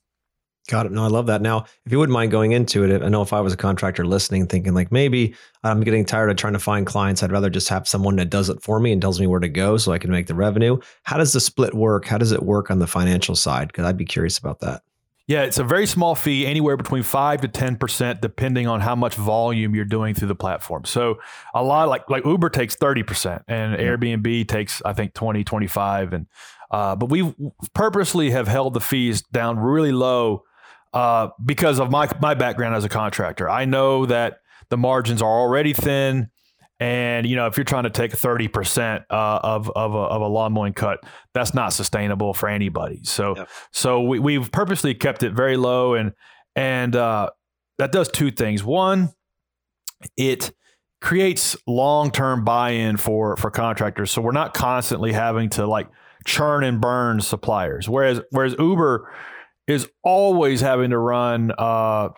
[0.68, 0.92] Got it.
[0.92, 1.42] No, I love that.
[1.42, 4.07] Now, if you wouldn't mind going into it, I know if I was a contractor
[4.07, 7.68] listening, thinking like maybe I'm getting tired of trying to find clients, I'd rather just
[7.68, 9.98] have someone that does it for me and tells me where to go so I
[9.98, 10.79] can make the revenue.
[11.03, 12.07] How does the split work?
[12.07, 13.68] How does it work on the financial side?
[13.68, 14.83] Because I'd be curious about that.
[15.27, 18.94] Yeah, it's a very small fee, anywhere between five to ten percent, depending on how
[18.94, 20.85] much volume you're doing through the platform.
[20.85, 21.18] So
[21.55, 26.12] a lot like like Uber takes thirty percent, and Airbnb takes I think 20, 25.
[26.12, 26.27] and
[26.70, 27.35] uh, but we
[27.72, 30.44] purposely have held the fees down really low
[30.94, 33.50] uh, because of my my background as a contractor.
[33.50, 34.38] I know that
[34.70, 36.30] the margins are already thin.
[36.80, 40.22] And you know, if you're trying to take 30 percent uh, of of a, of
[40.22, 43.00] a lawn mowing cut, that's not sustainable for anybody.
[43.04, 43.48] So yep.
[43.72, 46.12] so we, we've purposely kept it very low, and
[46.57, 47.30] and uh,
[47.78, 48.64] that does two things.
[48.64, 49.12] One,
[50.16, 50.52] it
[51.00, 55.88] creates long term buy in for for contractors, so we're not constantly having to like
[56.26, 57.88] churn and burn suppliers.
[57.88, 59.11] Whereas whereas Uber
[59.66, 62.11] is always having to run uh,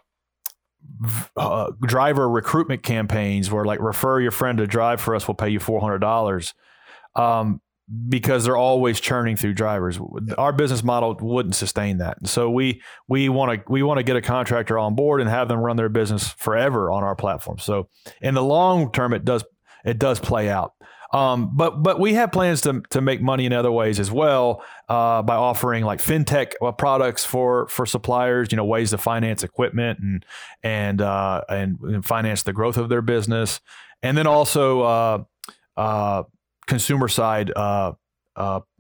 [1.37, 5.49] uh, driver recruitment campaigns where like refer your friend to drive for us, we'll pay
[5.49, 6.55] you four hundred dollars.
[7.15, 7.61] Um,
[8.09, 9.99] because they're always churning through drivers.
[10.37, 12.27] Our business model wouldn't sustain that.
[12.27, 15.47] So we we want to we want to get a contractor on board and have
[15.47, 17.59] them run their business forever on our platform.
[17.59, 17.89] So
[18.21, 19.45] in the long term, it does
[19.85, 20.73] it does play out.
[21.13, 24.65] Um, but but we have plans to to make money in other ways as well
[24.89, 28.49] uh, by offering like fintech uh, products for for suppliers.
[28.51, 30.27] You know, ways to finance equipment and
[30.63, 33.61] and uh, and, and, finance the growth of their business,
[34.03, 35.25] and then also uh,
[35.77, 36.23] uh
[36.67, 37.93] consumer side uh,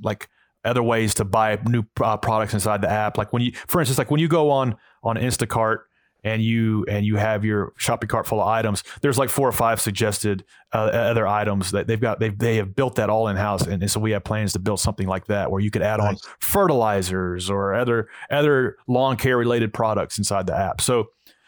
[0.02, 0.28] like
[0.64, 3.16] other ways to buy new products inside the app.
[3.16, 5.78] Like when you, for instance, like when you go on on Instacart
[6.24, 9.52] and you and you have your shopping cart full of items, there's like four or
[9.52, 12.20] five suggested uh, other items that they've got.
[12.20, 14.58] They they have built that all in house, and, and, so we have plans to
[14.58, 16.08] build something like that where you could add nice.
[16.08, 20.80] on fertilizers or other other lawn care related products inside the app.
[20.80, 21.06] So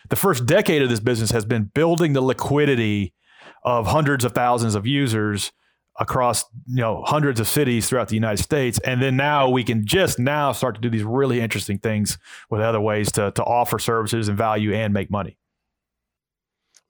[0.08, 3.14] the first decade of this business has been building the liquidity
[3.62, 5.52] of hundreds of thousands of users
[5.98, 9.84] across you know hundreds of cities throughout the United States, and then now we can
[9.86, 12.18] just now start to do these really interesting things
[12.50, 15.36] with other ways to to offer services and value and make money.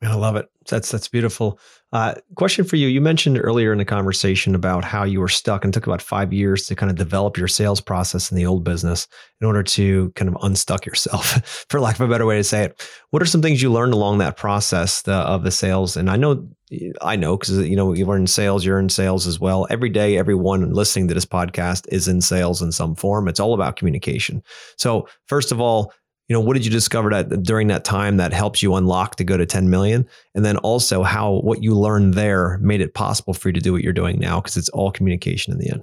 [0.01, 0.49] I love it.
[0.69, 1.59] That's that's beautiful.
[1.93, 5.65] Uh, question for you: You mentioned earlier in the conversation about how you were stuck
[5.65, 8.63] and took about five years to kind of develop your sales process in the old
[8.63, 9.09] business
[9.41, 12.65] in order to kind of unstuck yourself, for lack of a better way to say
[12.65, 12.89] it.
[13.11, 15.97] What are some things you learned along that process the, of the sales?
[15.97, 16.49] And I know,
[17.03, 19.67] I know because you know you learn sales, you're in sales as well.
[19.69, 23.27] Every day, everyone listening to this podcast is in sales in some form.
[23.27, 24.45] It's all about communication.
[24.77, 25.93] So, first of all,
[26.29, 29.25] you know what did you discover that during that time that helps you unlock to
[29.25, 30.07] go to 10 million?
[30.35, 33.73] And then also how what you learned there made it possible for you to do
[33.73, 35.83] what you're doing now because it's all communication in the end.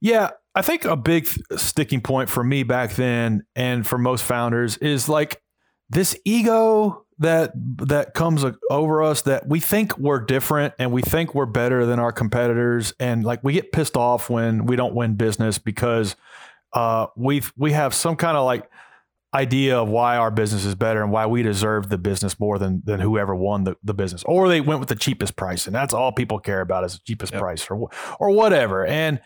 [0.00, 1.26] Yeah i think a big
[1.56, 5.40] sticking point for me back then and for most founders is like
[5.88, 11.34] this ego that that comes over us that we think we're different and we think
[11.34, 15.14] we're better than our competitors and like we get pissed off when we don't win
[15.14, 16.16] business because
[16.74, 18.68] uh, we we have some kind of like
[19.34, 22.82] idea of why our business is better and why we deserve the business more than
[22.84, 25.92] than whoever won the, the business or they went with the cheapest price and that's
[25.92, 27.42] all people care about is the cheapest yep.
[27.42, 29.20] price or or whatever and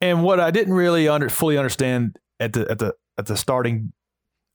[0.00, 3.92] and what I didn't really under, fully understand at the at the at the starting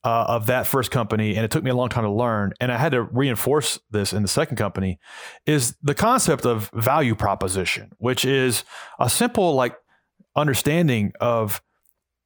[0.04, 2.72] uh, of that first company and it took me a long time to learn and
[2.72, 5.00] I had to reinforce this in the second company
[5.45, 8.64] is the concept of value proposition which is
[9.00, 9.76] a simple like
[10.36, 11.62] understanding of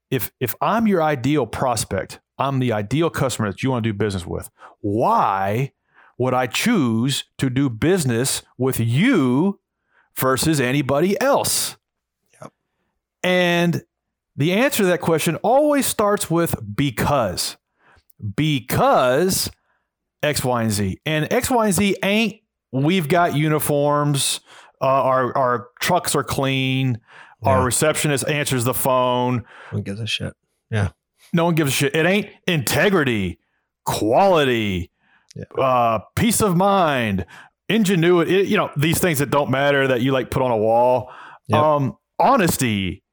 [0.10, 3.98] if if I'm your ideal prospect I'm the ideal customer that you want to do
[3.98, 4.50] business with.
[4.82, 5.74] Why
[6.18, 9.60] would I choose to do business with you
[10.16, 11.78] versus anybody else?
[12.42, 12.54] Yep.
[13.24, 13.84] And
[14.36, 17.58] the answer to that question always starts with because.
[18.36, 19.50] Because
[20.24, 21.00] X, Y, and Z.
[21.06, 24.42] And X, Y, and Z ain't we've got uniforms,
[24.82, 27.00] uh, our, our trucks are clean,
[27.44, 27.50] yeah.
[27.50, 29.44] our receptionist answers the phone.
[29.72, 30.34] Who gives a shit?
[30.70, 30.89] Yeah.
[31.34, 31.96] No one gives a shit.
[31.96, 33.40] It ain't integrity,
[33.86, 34.92] quality,
[35.36, 35.64] yeah.
[35.64, 37.26] uh, peace of mind,
[37.70, 38.42] ingenuity.
[38.42, 41.12] It, you know these things that don't matter that you like put on a wall.
[41.48, 41.60] Yep.
[41.60, 43.04] Um, honesty.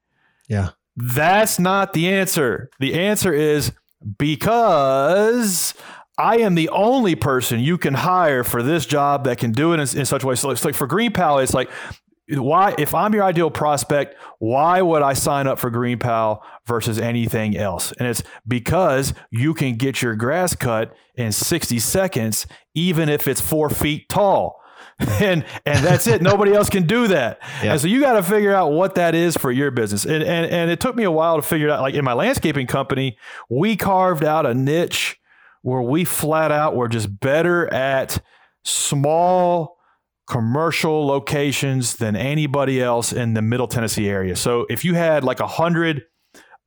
[0.47, 2.69] Yeah, that's not the answer.
[2.79, 3.71] The answer is
[4.17, 5.73] because
[6.17, 9.75] I am the only person you can hire for this job that can do it
[9.75, 10.35] in, in such a way.
[10.35, 11.69] So it's like for GreenPal, it's like
[12.29, 16.99] why if I'm your ideal prospect, why would I sign up for Green GreenPal versus
[16.99, 17.91] anything else?
[17.93, 23.41] And it's because you can get your grass cut in 60 seconds, even if it's
[23.41, 24.59] four feet tall.
[24.99, 26.21] and and that's it.
[26.21, 27.39] Nobody else can do that.
[27.63, 27.71] Yeah.
[27.71, 30.03] And so you got to figure out what that is for your business.
[30.05, 31.81] And, and and it took me a while to figure out.
[31.81, 33.17] Like in my landscaping company,
[33.49, 35.17] we carved out a niche
[35.61, 38.21] where we flat out were just better at
[38.63, 39.78] small
[40.29, 44.35] commercial locations than anybody else in the Middle Tennessee area.
[44.35, 46.05] So if you had like a hundred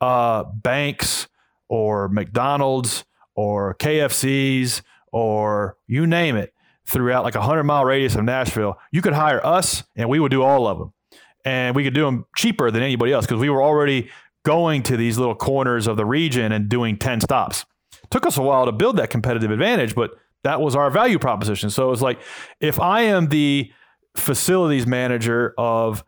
[0.00, 1.28] uh, banks
[1.68, 3.04] or McDonald's
[3.36, 4.82] or KFCs
[5.12, 6.52] or you name it
[6.86, 10.32] throughout like a hundred mile radius of Nashville, you could hire us and we would
[10.32, 10.92] do all of them.
[11.44, 14.10] And we could do them cheaper than anybody else because we were already
[14.44, 17.64] going to these little corners of the region and doing 10 stops.
[18.10, 20.14] Took us a while to build that competitive advantage, but
[20.44, 21.70] that was our value proposition.
[21.70, 22.20] So it was like
[22.60, 23.72] if I am the
[24.16, 26.04] facilities manager of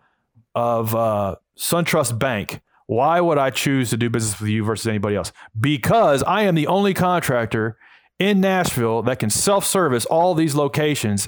[0.54, 5.16] of uh, SunTrust Bank, why would I choose to do business with you versus anybody
[5.16, 5.32] else?
[5.58, 7.76] Because I am the only contractor
[8.18, 11.26] in Nashville that can self-service all these locations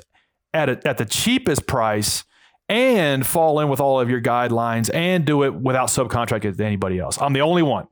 [0.54, 2.24] at a, at the cheapest price
[2.68, 6.98] and fall in with all of your guidelines and do it without subcontracting to anybody
[6.98, 7.20] else.
[7.20, 7.88] I'm the only one.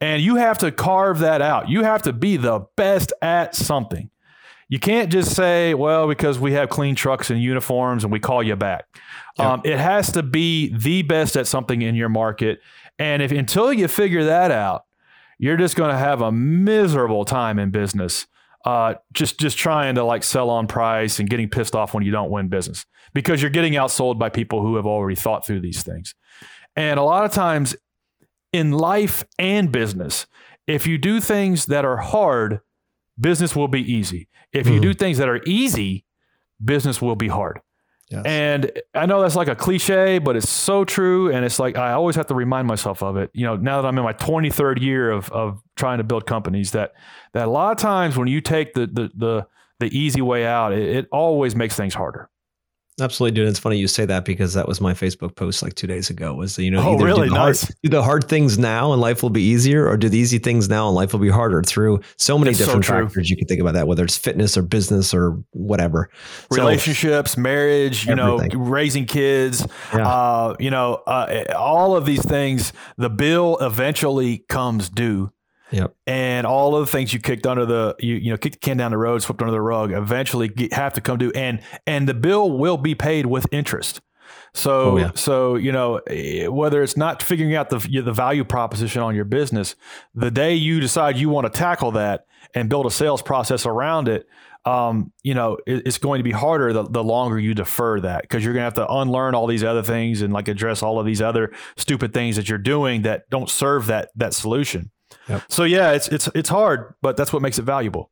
[0.00, 1.68] And you have to carve that out.
[1.68, 4.10] You have to be the best at something.
[4.68, 8.42] You can't just say, well, because we have clean trucks and uniforms and we call
[8.42, 8.84] you back.
[9.38, 9.52] Yeah.
[9.52, 12.60] Um, it has to be the best at something in your market.
[12.98, 14.84] And if until you figure that out,
[15.38, 18.26] you're just going to have a miserable time in business.
[18.64, 22.10] Uh, just just trying to like sell on price and getting pissed off when you
[22.10, 25.82] don't win business because you're getting outsold by people who have already thought through these
[25.82, 26.14] things.
[26.76, 27.76] And a lot of times
[28.52, 30.26] in life and business,
[30.66, 32.60] if you do things that are hard,
[33.18, 34.28] business will be easy.
[34.52, 34.82] If you mm-hmm.
[34.82, 36.04] do things that are easy,
[36.64, 37.60] business will be hard.
[38.10, 38.22] Yes.
[38.24, 41.30] And I know that's like a cliche, but it's so true.
[41.30, 43.30] And it's like I always have to remind myself of it.
[43.34, 46.72] You know, now that I'm in my 23rd year of of trying to build companies,
[46.72, 46.92] that
[47.34, 49.46] that a lot of times when you take the the the,
[49.80, 52.30] the easy way out, it, it always makes things harder.
[53.00, 53.48] Absolutely, dude.
[53.48, 56.34] It's funny you say that because that was my Facebook post like two days ago.
[56.34, 57.28] Was you know, oh, really?
[57.28, 57.62] Do nice.
[57.62, 60.38] Hard, do the hard things now and life will be easier, or do the easy
[60.38, 61.62] things now and life will be harder?
[61.62, 63.86] Through so many That's different so factors, you can think about that.
[63.86, 66.10] Whether it's fitness or business or whatever,
[66.50, 68.58] relationships, so, marriage, you everything.
[68.58, 70.08] know, raising kids, yeah.
[70.08, 72.72] uh, you know, uh, all of these things.
[72.96, 75.32] The bill eventually comes due
[75.70, 75.94] Yep.
[76.06, 78.76] And all of the things you kicked under the you you know kicked the can
[78.76, 82.08] down the road, swept under the rug, eventually get, have to come due, and and
[82.08, 84.00] the bill will be paid with interest.
[84.54, 85.10] So oh, yeah.
[85.14, 89.24] so you know eh, whether it's not figuring out the the value proposition on your
[89.24, 89.76] business,
[90.14, 94.08] the day you decide you want to tackle that and build a sales process around
[94.08, 94.26] it,
[94.64, 98.22] um, you know, it, it's going to be harder the, the longer you defer that
[98.22, 100.98] because you're going to have to unlearn all these other things and like address all
[100.98, 104.90] of these other stupid things that you're doing that don't serve that that solution.
[105.28, 105.42] Yep.
[105.48, 108.10] So yeah, it's it's it's hard, but that's what makes it valuable.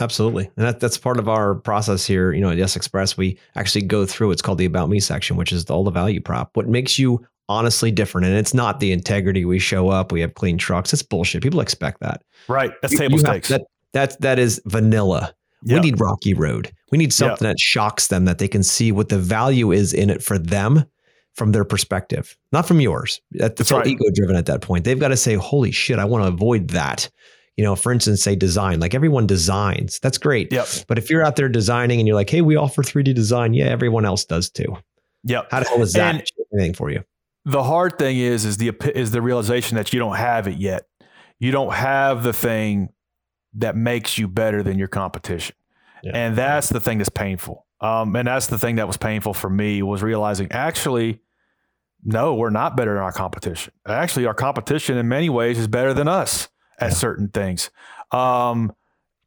[0.00, 0.50] Absolutely.
[0.56, 2.32] And that, that's part of our process here.
[2.32, 5.36] You know, at Yes Express, we actually go through it's called the About Me section,
[5.36, 6.50] which is all the value prop.
[6.54, 8.28] What makes you honestly different?
[8.28, 10.92] And it's not the integrity we show up, we have clean trucks.
[10.92, 11.42] It's bullshit.
[11.42, 12.22] People expect that.
[12.46, 12.72] Right.
[12.80, 13.48] That's table you stakes.
[13.48, 13.60] Have,
[13.92, 15.34] that, that, that is vanilla.
[15.64, 15.82] Yep.
[15.82, 16.70] We need Rocky Road.
[16.92, 17.54] We need something yep.
[17.54, 20.84] that shocks them that they can see what the value is in it for them
[21.38, 23.20] from their perspective, not from yours.
[23.30, 23.86] That's all right.
[23.86, 24.84] ego driven at that point.
[24.84, 27.08] They've got to say, holy shit, I want to avoid that.
[27.56, 29.98] You know, for instance, say design, like everyone designs.
[30.00, 30.52] That's great.
[30.52, 30.66] Yep.
[30.86, 33.66] But if you're out there designing and you're like, hey, we offer 3D design, yeah,
[33.66, 34.76] everyone else does too.
[35.24, 35.48] Yep.
[35.50, 37.02] How the hell is that anything for you?
[37.44, 40.84] The hard thing is, is the is the realization that you don't have it yet.
[41.40, 42.90] You don't have the thing
[43.54, 45.56] that makes you better than your competition.
[46.02, 46.12] Yeah.
[46.14, 47.66] And that's the thing that's painful.
[47.80, 51.20] Um, and that's the thing that was painful for me was realizing actually
[52.04, 53.72] no, we're not better than our competition.
[53.86, 56.94] Actually, our competition in many ways is better than us at yeah.
[56.94, 57.70] certain things.
[58.12, 58.72] Um,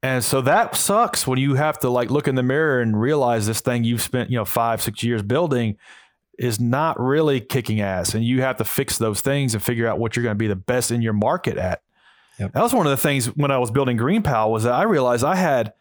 [0.03, 3.45] and so that sucks when you have to like look in the mirror and realize
[3.45, 5.78] this thing you've spent, you know, five, six years building
[6.39, 8.15] is not really kicking ass.
[8.15, 10.47] And you have to fix those things and figure out what you're going to be
[10.47, 11.84] the best in your market at.
[12.39, 12.53] Yep.
[12.53, 15.24] That was one of the things when I was building GreenPal was that I realized
[15.24, 15.74] I had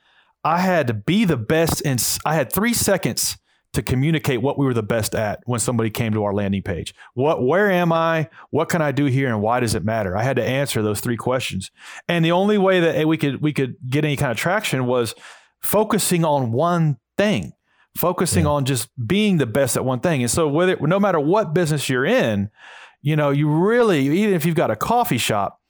[0.44, 3.38] I had to be the best in I had three seconds
[3.72, 6.94] to communicate what we were the best at when somebody came to our landing page.
[7.14, 8.28] What where am I?
[8.50, 10.16] What can I do here and why does it matter?
[10.16, 11.70] I had to answer those three questions.
[12.08, 14.86] And the only way that eh, we could we could get any kind of traction
[14.86, 15.14] was
[15.60, 17.52] focusing on one thing.
[17.96, 18.50] Focusing yeah.
[18.50, 20.22] on just being the best at one thing.
[20.22, 22.50] And so whether no matter what business you're in,
[23.02, 25.60] you know, you really even if you've got a coffee shop,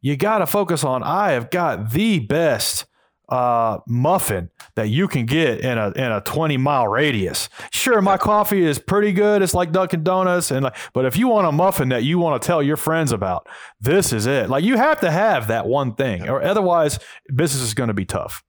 [0.00, 2.86] you got to focus on I have got the best
[3.30, 7.48] uh, muffin that you can get in a in a 20 mile radius.
[7.70, 9.42] Sure, my coffee is pretty good.
[9.42, 12.40] It's like Dunkin' Donuts, and like, but if you want a muffin that you want
[12.40, 13.48] to tell your friends about,
[13.80, 14.50] this is it.
[14.50, 16.98] Like you have to have that one thing, or otherwise
[17.34, 18.42] business is going to be tough.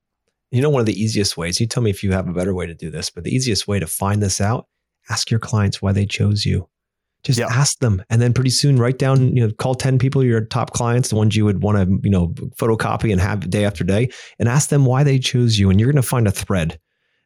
[0.51, 1.59] You know, one of the easiest ways.
[1.59, 3.67] You tell me if you have a better way to do this, but the easiest
[3.67, 4.67] way to find this out:
[5.09, 6.67] ask your clients why they chose you.
[7.24, 7.51] Just yep.
[7.51, 9.36] ask them, and then pretty soon write down.
[9.36, 12.09] You know, call ten people your top clients, the ones you would want to you
[12.09, 14.09] know photocopy and have day after day,
[14.39, 15.69] and ask them why they chose you.
[15.69, 16.80] And you're going to find a thread.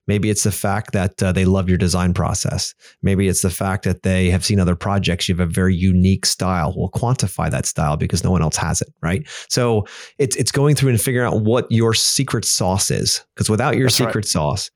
[0.08, 2.76] Maybe it's the fact that uh, they love your design process.
[3.02, 5.28] Maybe it's the fact that they have seen other projects.
[5.28, 6.74] You have a very unique style.
[6.76, 9.28] We'll quantify that style because no one else has it, right?
[9.50, 9.86] So
[10.20, 13.26] it's it's going through and figuring out what your secret sauce is.
[13.34, 14.26] Because without your That's secret right.
[14.26, 14.70] sauce,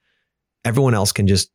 [0.66, 1.52] everyone else can just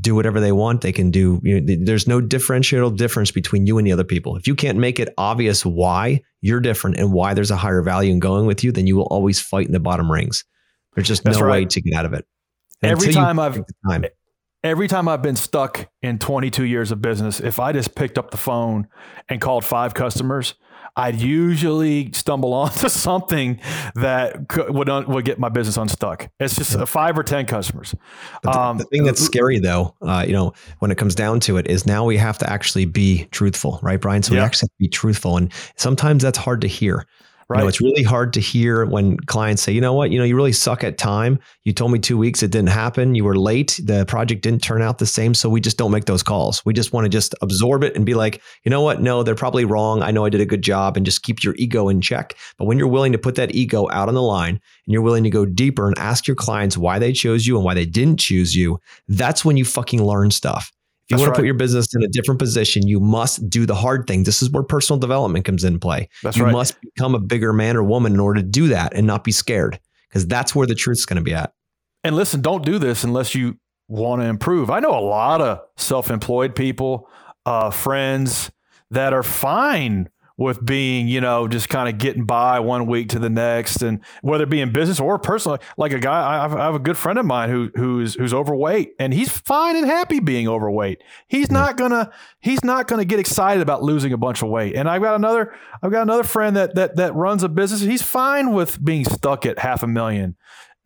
[0.00, 0.82] do whatever they want.
[0.82, 4.36] They can do, you know, there's no differential difference between you and the other people.
[4.36, 8.12] If you can't make it obvious why you're different and why there's a higher value
[8.12, 10.44] in going with you, then you will always fight in the bottom rings.
[10.94, 11.62] There's just That's no right.
[11.62, 12.26] way to get out of it.
[12.82, 14.04] And every time I've, time.
[14.62, 18.30] every time I've been stuck in 22 years of business, if I just picked up
[18.30, 18.88] the phone
[19.28, 20.54] and called five customers,
[20.98, 23.60] I'd usually stumble onto something
[23.94, 26.28] that could, would un, would get my business unstuck.
[26.40, 26.84] It's just yeah.
[26.84, 27.94] five or ten customers.
[28.42, 31.56] The, um, the, thing that's scary, though, uh, you know, when it comes down to
[31.56, 34.24] it, is now we have to actually be truthful, right, Bryan?
[34.24, 34.40] So yeah.
[34.40, 37.06] we actually have to be truthful, and sometimes that's hard to hear.
[37.50, 37.60] Right.
[37.60, 40.24] You know, it's really hard to hear when clients say, you know what, you know,
[40.24, 41.38] you really suck at time.
[41.64, 43.14] You told me two weeks, it didn't happen.
[43.14, 43.80] You were late.
[43.82, 45.32] The project didn't turn out the same.
[45.32, 46.62] So we just don't make those calls.
[46.66, 49.00] We just want to just absorb it and be like, you know what?
[49.00, 50.02] No, they're probably wrong.
[50.02, 52.34] I know I did a good job and just keep your ego in check.
[52.58, 55.24] But when you're willing to put that ego out on the line and you're willing
[55.24, 58.20] to go deeper and ask your clients why they chose you and why they didn't
[58.20, 58.78] choose you,
[59.08, 60.70] that's when you fucking learn stuff.
[61.08, 61.36] If you That's want to right.
[61.38, 64.24] put your business in a different position, you must do the hard thing.
[64.24, 66.10] This is where personal development comes in play.
[66.22, 66.52] That's you right.
[66.52, 69.32] must become a bigger man or woman in order to do that and not be
[69.32, 69.80] scared
[70.10, 71.52] because that's where the truth's going to be at.
[72.04, 74.68] and listen, don't do this unless you want to improve.
[74.70, 77.08] I know a lot of self-employed people,
[77.46, 78.50] uh, friends
[78.90, 83.18] that are fine with being, you know, just kind of getting by one week to
[83.18, 85.58] the next, and whether it be in business or personal.
[85.76, 88.32] Like a guy, I have, I have a good friend of mine who who's who's
[88.32, 91.02] overweight, and he's fine and happy being overweight.
[91.26, 92.10] He's not gonna
[92.40, 94.76] he's not gonna get excited about losing a bunch of weight.
[94.76, 97.80] And I've got another I've got another friend that that that runs a business.
[97.80, 100.36] He's fine with being stuck at half a million.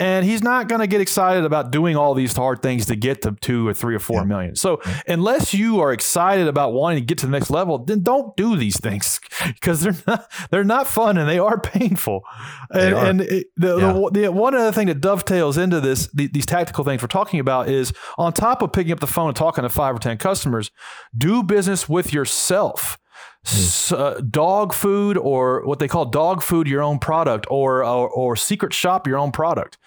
[0.02, 3.22] And he's not going to get excited about doing all these hard things to get
[3.22, 4.24] to two or three or four Yeah.
[4.24, 4.56] million.
[4.56, 8.36] So, unless you are excited about wanting to get to the next level, then don't
[8.36, 12.22] do these things because they're not they're not fun and they are painful.
[12.70, 13.06] And, are.
[13.06, 13.92] and it, the, Yeah.
[13.92, 17.38] the, the one other thing that dovetails into this the, these tactical things we're talking
[17.40, 20.18] about is on top of picking up the phone and talking to five or ten
[20.18, 20.70] customers,
[21.16, 22.98] do business with yourself.
[23.44, 28.08] S- uh, dog food or what they call dog food your own product or, or
[28.08, 29.78] or secret shop your own product.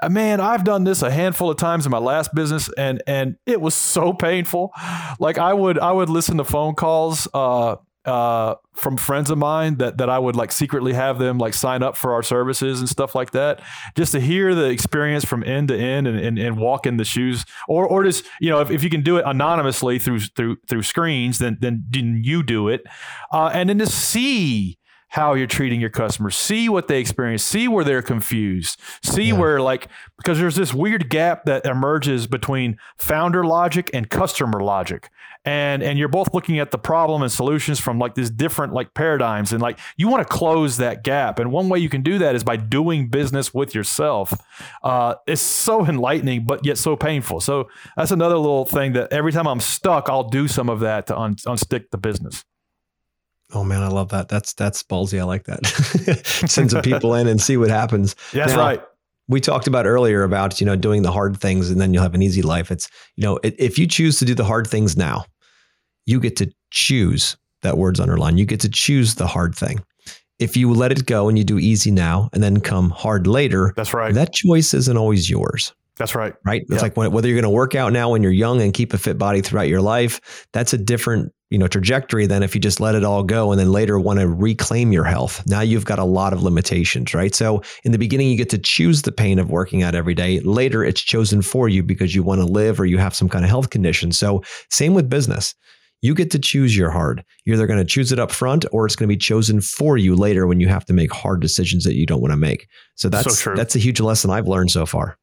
[0.00, 3.36] Uh, man i've done this a handful of times in my last business and and
[3.46, 4.72] it was so painful.
[5.20, 9.76] Like i would i would listen to phone calls uh uh from friends of mine
[9.76, 12.88] that that I would like secretly have them like sign up for our services and
[12.88, 13.62] stuff like that
[13.96, 17.04] just to hear the experience from end to end and, and, and walk in the
[17.04, 20.56] shoes or or just you know if, if you can do it anonymously through through
[20.68, 22.82] through screens then then, you do it.
[23.32, 24.78] Uh, and then to see
[25.14, 26.34] how you're treating your customers.
[26.34, 27.44] See what they experience.
[27.44, 28.80] See where they're confused.
[29.04, 29.34] See Yeah.
[29.38, 29.86] where like
[30.16, 35.10] because there's this weird gap that emerges between founder logic and customer logic.
[35.44, 38.92] And and you're both looking at the problem and solutions from like these different like
[38.94, 39.52] paradigms.
[39.52, 41.38] And like you want to close that gap.
[41.38, 44.32] And one way you can do that is by doing business with yourself.
[44.82, 47.38] Uh, it's so enlightening but yet so painful.
[47.40, 51.06] So that's another little thing that every time i'm stuck i'll do some of that
[51.06, 52.44] to un- unstick the business
[53.52, 54.28] Oh man, I love that.
[54.28, 55.20] That's that's ballsy.
[55.20, 55.64] I like that.
[56.48, 58.16] Send some people in and see what happens.
[58.32, 58.82] Yeah, that's Now, right
[59.26, 62.14] we talked about earlier about you know doing the hard things and then you'll have
[62.14, 65.24] an easy life it's you know if you choose to do the hard things now
[66.04, 69.82] you get to choose that word's underlined you get to choose the hard thing
[70.38, 73.72] if you let it go and you do easy now and then come hard later
[73.76, 76.80] that's right that choice isn't always yours that's right right it's Yeah.
[76.82, 78.98] like when, whether you're going to work out now when you're young and keep a
[78.98, 82.80] fit body throughout your life that's a different you know trajectory than if you just
[82.80, 85.42] let it all go and then later want to reclaim your health.
[85.46, 87.34] Now you've got a lot of limitations right?
[87.34, 90.40] So in the beginning you get to choose the pain of working out every day.
[90.40, 93.44] Later it's chosen for you because you want to live or you have some kind
[93.44, 94.12] of health condition.
[94.12, 95.54] So same with business.
[96.02, 97.24] You get to choose your hard.
[97.44, 99.96] You're either going to choose it up front or it's going to be chosen for
[99.96, 102.68] you later when you have to make hard decisions that you don't want to make.
[102.94, 103.56] So that's true.
[103.56, 105.16] that's a huge lesson i've learned so far.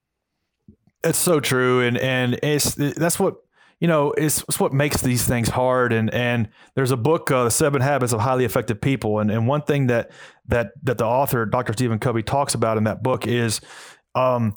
[1.03, 3.37] It's so true, and and it's that's what
[3.81, 4.11] you know.
[4.11, 5.91] It's, it's what makes these things hard.
[5.91, 9.45] And and there's a book, uh, The Seven Habits of Highly Effective People, and and
[9.45, 10.11] one thing that
[10.47, 11.73] that that the author, Dr.
[11.73, 13.59] Stephen Covey, talks about in that book is,
[14.15, 14.55] um,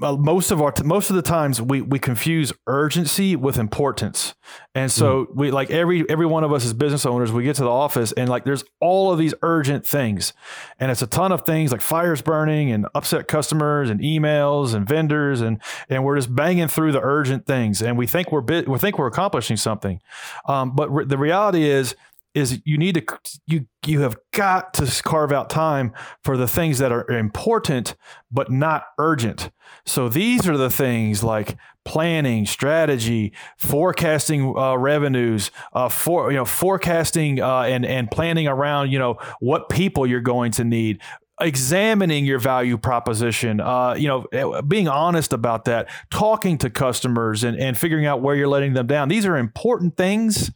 [0.00, 4.34] most of our most of the times we we confuse urgency with importance,
[4.74, 7.62] and so we like every every one of us as business owners, we get to
[7.62, 10.32] the office and like there's all of these urgent things,
[10.78, 14.88] and it's a ton of things like fires burning and upset customers and emails and
[14.88, 18.68] vendors and and we're just banging through the urgent things, and we think we're bit
[18.68, 20.00] we think we're accomplishing something,
[20.46, 21.96] um, but re- the reality is
[22.34, 26.78] is you need to you you have got to carve out time for the things
[26.78, 27.96] that are important
[28.30, 29.50] but not urgent.
[29.86, 36.44] So these are the things like planning, strategy, forecasting uh, revenues, uh, for you know
[36.44, 41.00] forecasting uh, and and planning around you know what people you're going to need.
[41.40, 47.56] Examining your value proposition, uh, you know, being honest about that, talking to customers, and,
[47.56, 49.08] and figuring out where you're letting them down.
[49.08, 50.50] These are important things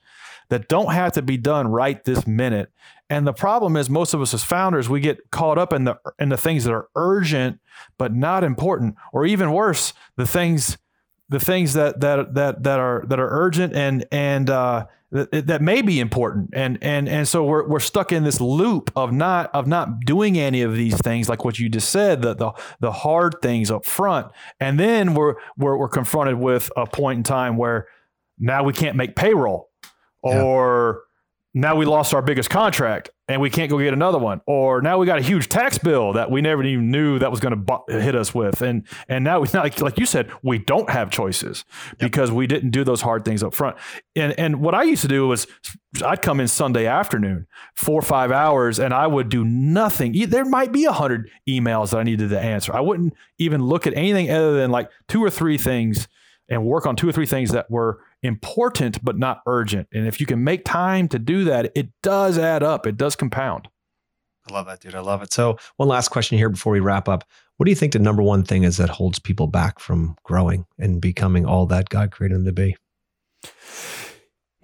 [0.49, 2.71] that don't have to be done right this minute.
[3.11, 5.99] And the problem is most of us as founders, we get caught up in the
[6.19, 7.61] in the things that are urgent
[7.99, 10.79] but not important, or even worse, the things
[11.29, 15.63] the things that that that that are that are urgent and and uh, that, that
[15.63, 16.51] may be important.
[16.53, 20.39] And and and so we're we're stuck in this loop of not of not doing
[20.39, 23.85] any of these things, like what you just said, the the, the hard things up
[23.85, 24.31] front,
[24.61, 27.89] and then we're we're we're confronted with a point in time where
[28.39, 29.72] now we can't make payroll
[30.25, 30.43] Yeah.
[30.43, 31.03] or
[31.55, 34.41] now we lost our biggest contract and we can't go get another one.
[34.47, 37.41] Or now we got a huge tax bill that we never even knew that was
[37.41, 38.63] going to bu- hit us with.
[38.63, 41.99] And and now, like, like you said, we don't have choices yep.
[41.99, 43.77] because we didn't do those hard things up front.
[44.17, 45.47] And and what I used to do was
[46.03, 50.15] I'd come in Sunday afternoon, four or five hours, and I would do nothing.
[50.29, 52.75] There might be a hundred emails that I needed to answer.
[52.75, 56.09] I wouldn't even look at anything other than like two or three things
[56.49, 59.89] and work on two or three things that were important but not urgent.
[59.93, 62.87] And if you can make time to do that, it does add up.
[62.87, 63.69] It does compound.
[64.49, 64.95] I love that, dude.
[64.95, 65.33] I love it.
[65.33, 67.25] So, one last question here before we wrap up.
[67.57, 70.67] What do you think the number one thing is that holds people back from growing
[70.79, 72.77] and becoming all that God created them to be?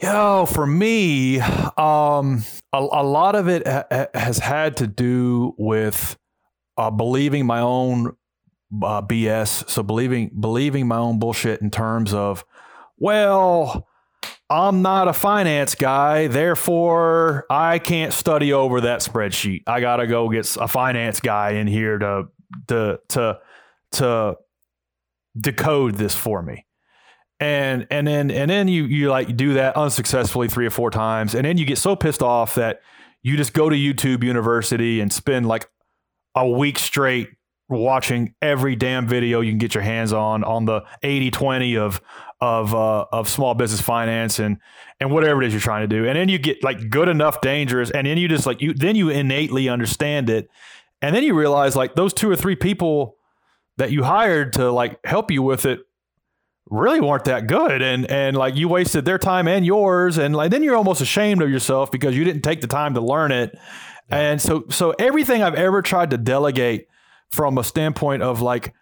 [0.00, 5.54] You know, for me, um, a, a, lot of it ha- has had to do
[5.58, 6.16] with
[6.76, 8.16] uh, believing my own
[8.82, 9.68] uh, BS.
[9.68, 12.44] So believing believing my own bullshit in terms of,
[12.98, 13.86] well,
[14.50, 19.62] I'm not a finance guy, therefore I can't study over that spreadsheet.
[19.66, 22.24] I got to go get a finance guy in here to
[22.68, 23.38] to to
[23.92, 24.36] to
[25.38, 26.64] decode this for me.
[27.40, 31.34] And and then and then you you like do that unsuccessfully 3 or 4 times
[31.34, 32.80] and then you get so pissed off that
[33.22, 35.68] you just go to YouTube University and spend like
[36.34, 37.28] a week straight
[37.68, 42.00] watching every damn video you can get your hands on on the 80-20 of
[42.40, 44.58] of uh, of small business finance and
[45.00, 46.06] and whatever it is you're trying to do.
[46.06, 48.96] And then you get like good enough dangerous and then you just like you then
[48.96, 50.48] you innately understand it.
[51.02, 53.16] And then you realize like those two or three people
[53.76, 55.80] that you hired to like help you with it
[56.70, 57.82] really weren't that good.
[57.82, 60.18] And and like you wasted their time and yours.
[60.18, 63.00] And like then you're almost ashamed of yourself because you didn't take the time to
[63.00, 63.52] learn it.
[64.10, 64.18] Yeah.
[64.18, 66.86] and so so everything I've ever tried to delegate
[67.30, 68.74] from a standpoint of like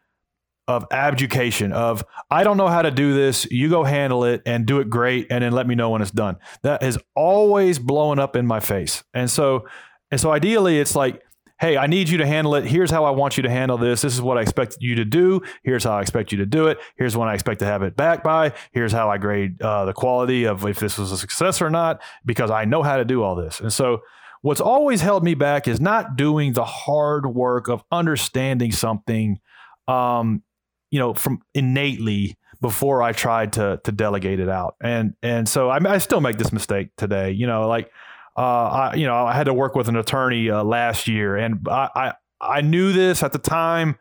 [0.69, 3.47] of abjuration of I don't know how to do this.
[3.51, 6.11] You go handle it and do it great, and then let me know when it's
[6.11, 6.37] done.
[6.63, 9.05] That is always blowing up in my face.
[9.15, 9.67] And so,
[10.11, 11.23] and so ideally, it's like,
[11.59, 12.67] hey, I need you to handle it.
[12.67, 14.03] Here's how I want you to handle this.
[14.03, 15.41] This is what I expect you to do.
[15.63, 16.79] Here's how I expect you to do it.
[16.97, 18.53] Here's when I expect to have it back by.
[18.73, 22.03] Here's how I grade uh, the quality of if this was a success or not,
[22.25, 23.61] because I know how to do all this.
[23.61, 24.03] And so
[24.47, 29.41] What's always held me back is not doing the hard work of understanding something,
[29.89, 30.45] um,
[30.91, 34.77] you know, from innately before I tried to to delegate it out.
[34.81, 37.31] And and so I, I still make this mistake today.
[37.33, 37.91] You know, like
[38.37, 41.67] uh, I you know I had to work with an attorney uh, last year, and
[41.69, 43.97] I, I I knew this at the time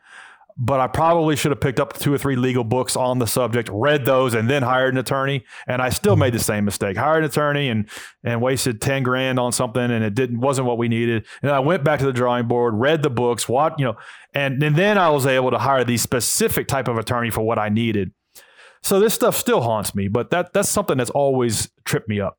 [0.57, 3.69] but I probably should have picked up two or three legal books on the subject,
[3.71, 5.43] read those, and then hired an attorney.
[5.67, 6.95] And I still made the same mistake.
[6.95, 7.89] Hired an attorney and
[8.23, 11.25] and wasted ten grand on something, and it didn't wasn't what we needed.
[11.41, 13.97] And I went back to the drawing board, read the books, what you know,
[14.33, 17.59] and, and then I was able to hire the specific type of attorney for what
[17.59, 18.11] I needed.
[18.81, 22.37] So this stuff still haunts me, but that that's something that's always tripped me up.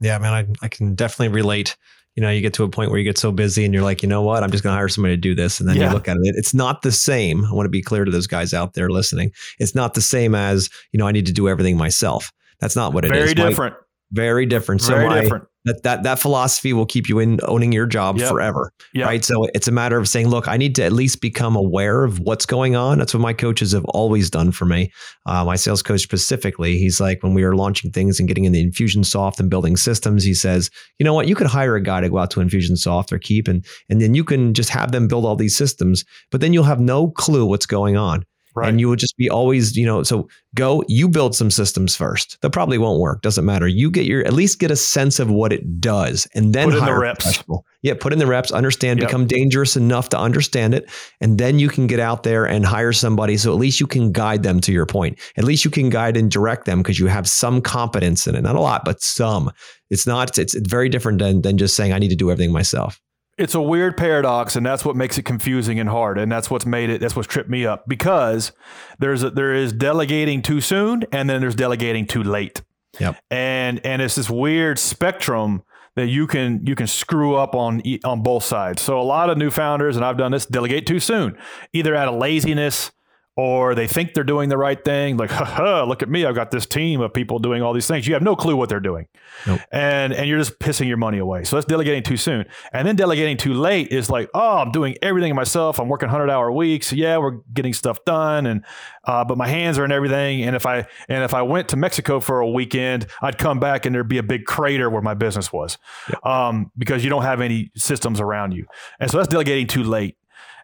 [0.00, 1.76] Yeah, man, I, I can definitely relate
[2.16, 4.02] you know, you get to a point where you get so busy and you're like,
[4.02, 5.60] you know what, I'm just going to hire somebody to do this.
[5.60, 5.88] And then yeah.
[5.88, 6.34] you look at it.
[6.36, 7.44] It's not the same.
[7.44, 9.32] I want to be clear to those guys out there listening.
[9.58, 12.32] It's not the same as, you know, I need to do everything myself.
[12.58, 13.34] That's not what it Very is.
[13.34, 13.74] Very different.
[13.74, 13.80] My,
[14.12, 14.82] very different.
[14.82, 18.16] Very so my, different that that that philosophy will Keap you in owning your job
[18.18, 18.28] yep.
[18.28, 19.06] forever yep.
[19.06, 19.24] right?
[19.24, 22.20] So it's a matter of saying look i need to at least become aware of
[22.20, 22.98] what's going on.
[22.98, 24.90] That's what my coaches have always done for me.
[25.26, 28.52] Uh, my sales coach specifically he's like when we are launching things and getting in
[28.52, 31.28] the infusionsoft and building systems he says you know what?
[31.28, 34.14] You could hire a guy to go out to infusionsoft or keep and and then
[34.14, 37.44] you can just have them build all these systems but then you'll have no clue
[37.44, 38.24] what's going on
[38.56, 38.70] Right.
[38.70, 42.38] And you will just be always, you know, so go, you build some systems first.
[42.40, 43.20] That probably won't work.
[43.20, 43.68] Doesn't matter.
[43.68, 46.78] You get your, at least get a sense of what it does and then put
[46.78, 47.44] in the reps.
[47.82, 47.92] Yeah.
[48.00, 49.08] Put in the reps, understand, yep.
[49.08, 50.90] become dangerous enough to understand it.
[51.20, 53.36] And then you can get out there and hire somebody.
[53.36, 55.18] So at least you can guide them to your point.
[55.36, 58.40] At least you can guide and direct them because you have some competence in it.
[58.40, 59.52] Not a lot, but some.
[59.90, 62.52] It's not, it's, it's very different than, than just saying, I need to do everything
[62.52, 63.00] myself
[63.38, 66.66] it's a weird paradox and that's what makes it confusing and hard and that's what's
[66.66, 68.52] made it that's what's tripped me up because
[68.98, 72.62] there's a, there is delegating too soon and then there's delegating too late
[72.98, 73.16] yep.
[73.30, 75.62] and and it's this weird spectrum
[75.96, 79.36] that you can you can screw up on on both sides so a lot of
[79.36, 81.36] new founders and I've done this delegate too soon
[81.72, 82.90] either out of laziness
[83.36, 85.18] or they think they're doing the right thing.
[85.18, 86.24] Like, ha, look at me.
[86.24, 88.06] I've got this team of people doing all these things.
[88.06, 89.08] You have no clue what they're doing.
[89.46, 89.60] Nope.
[89.70, 91.44] And, and you're just pissing your money away.
[91.44, 92.46] So that's delegating too soon.
[92.72, 95.78] And then delegating too late is like, oh, I'm doing everything myself.
[95.78, 96.94] I'm working 100 hour weeks.
[96.94, 98.46] Yeah, we're getting stuff done.
[98.46, 98.64] And,
[99.04, 100.42] uh, but my hands are in everything.
[100.42, 103.84] And if I, and if I went to Mexico for a weekend, I'd come back
[103.84, 105.76] and there'd be a big crater where my business was
[106.08, 106.24] yep.
[106.24, 108.66] um, because you don't have any systems around you.
[108.98, 110.16] And so that's delegating too late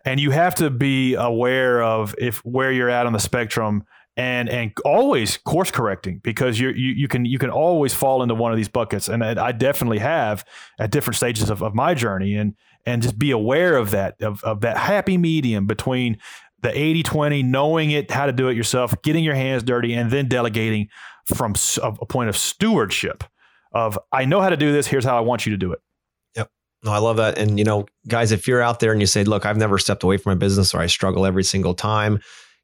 [0.05, 3.85] and you have to be aware of if where you're at on the spectrum
[4.17, 8.35] and and always course correcting because you you you can you can always fall into
[8.35, 10.45] one of these buckets, and I definitely have
[10.79, 14.43] at different stages of, of my journey, and and just be aware of that of,
[14.45, 16.19] of that happy medium between
[16.61, 20.11] the 80 20 knowing it how to do it yourself getting your hands dirty and
[20.11, 20.89] then delegating
[21.25, 23.25] from a point of stewardship
[23.73, 24.87] of i know how to do this.
[24.87, 25.81] Here's how i want you to do it
[26.83, 29.25] no i love that and you know guys if you're out there and you say
[29.25, 32.21] look i've never stepped away from my business or i struggle every single time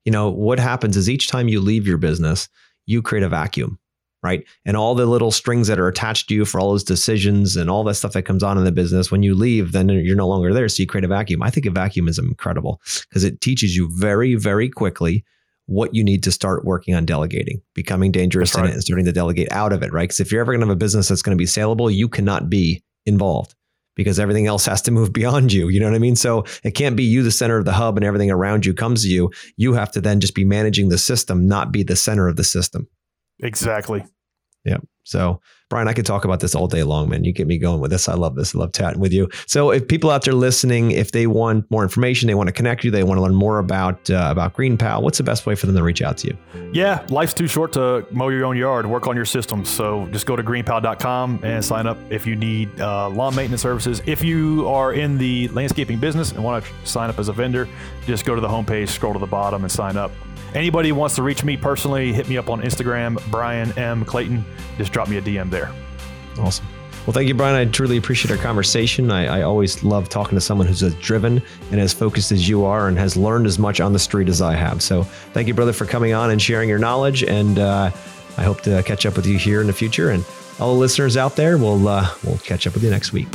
[0.08, 2.48] you know, what happens is each time you leave your business,
[2.86, 3.78] you create a vacuum,
[4.22, 4.42] right?
[4.64, 7.68] And all the little strings that are attached to you for all those decisions and
[7.68, 10.26] all that stuff that comes on in the business, when you leave, then you're no
[10.26, 10.66] longer there.
[10.70, 11.42] So you create a vacuum.
[11.42, 15.26] I think a vacuum is incredible because it teaches you very, very quickly
[15.66, 18.64] what you need to start working on delegating, becoming dangerous right.
[18.64, 20.04] in it and starting to delegate out of it, right?
[20.04, 22.08] Because if you're ever going to have a business that's going to be saleable, you
[22.08, 23.54] cannot be involved
[23.98, 25.68] because everything else has to move beyond you.
[25.68, 26.16] You know what I mean?
[26.16, 29.02] So it can't be you the center of the hub and everything around you comes
[29.02, 29.30] to you.
[29.56, 32.44] You have to then just be managing the system, not be the center of the
[32.44, 32.88] system.
[33.40, 34.04] Exactly.
[34.64, 34.78] Yeah.
[35.02, 37.24] So, Bryan, I could talk about this all day long, man.
[37.24, 38.08] You get me going with this.
[38.08, 38.54] I love this.
[38.54, 39.28] I love chatting with you.
[39.46, 42.84] So, if people out there listening, if they want more information, they want to connect
[42.84, 45.66] you, they want to learn more about uh, about GreenPal, what's the best way for
[45.66, 46.38] them to reach out to you?
[46.72, 48.86] Yeah, life's too short to mow your own yard.
[48.86, 49.68] Work on your systems.
[49.68, 54.00] So, just go to greenpal.com and sign up if you need uh, lawn maintenance services.
[54.06, 57.68] If you are in the landscaping business and want to sign up as a vendor,
[58.06, 60.12] just go to the homepage, scroll to the bottom, and sign up.
[60.54, 64.04] Anybody wants to reach me personally, hit me up on Instagram, Bryan M.
[64.04, 64.44] Clayton.
[64.76, 65.72] Just drop me a DM there.
[66.38, 66.66] Awesome.
[67.06, 67.56] Well, thank you, Bryan.
[67.56, 69.10] I truly appreciate our conversation.
[69.10, 71.40] I, I, always love talking to someone who's as driven
[71.70, 74.42] and as focused as you are and has learned as much on the street as
[74.42, 74.82] I have.
[74.82, 77.22] So thank you, brother, for coming on and sharing your knowledge.
[77.22, 77.90] And uh,
[78.36, 80.10] I hope to catch up with you here in the future.
[80.10, 80.22] And
[80.60, 83.28] all the listeners out there, we'll, uh, we'll catch up with you next week.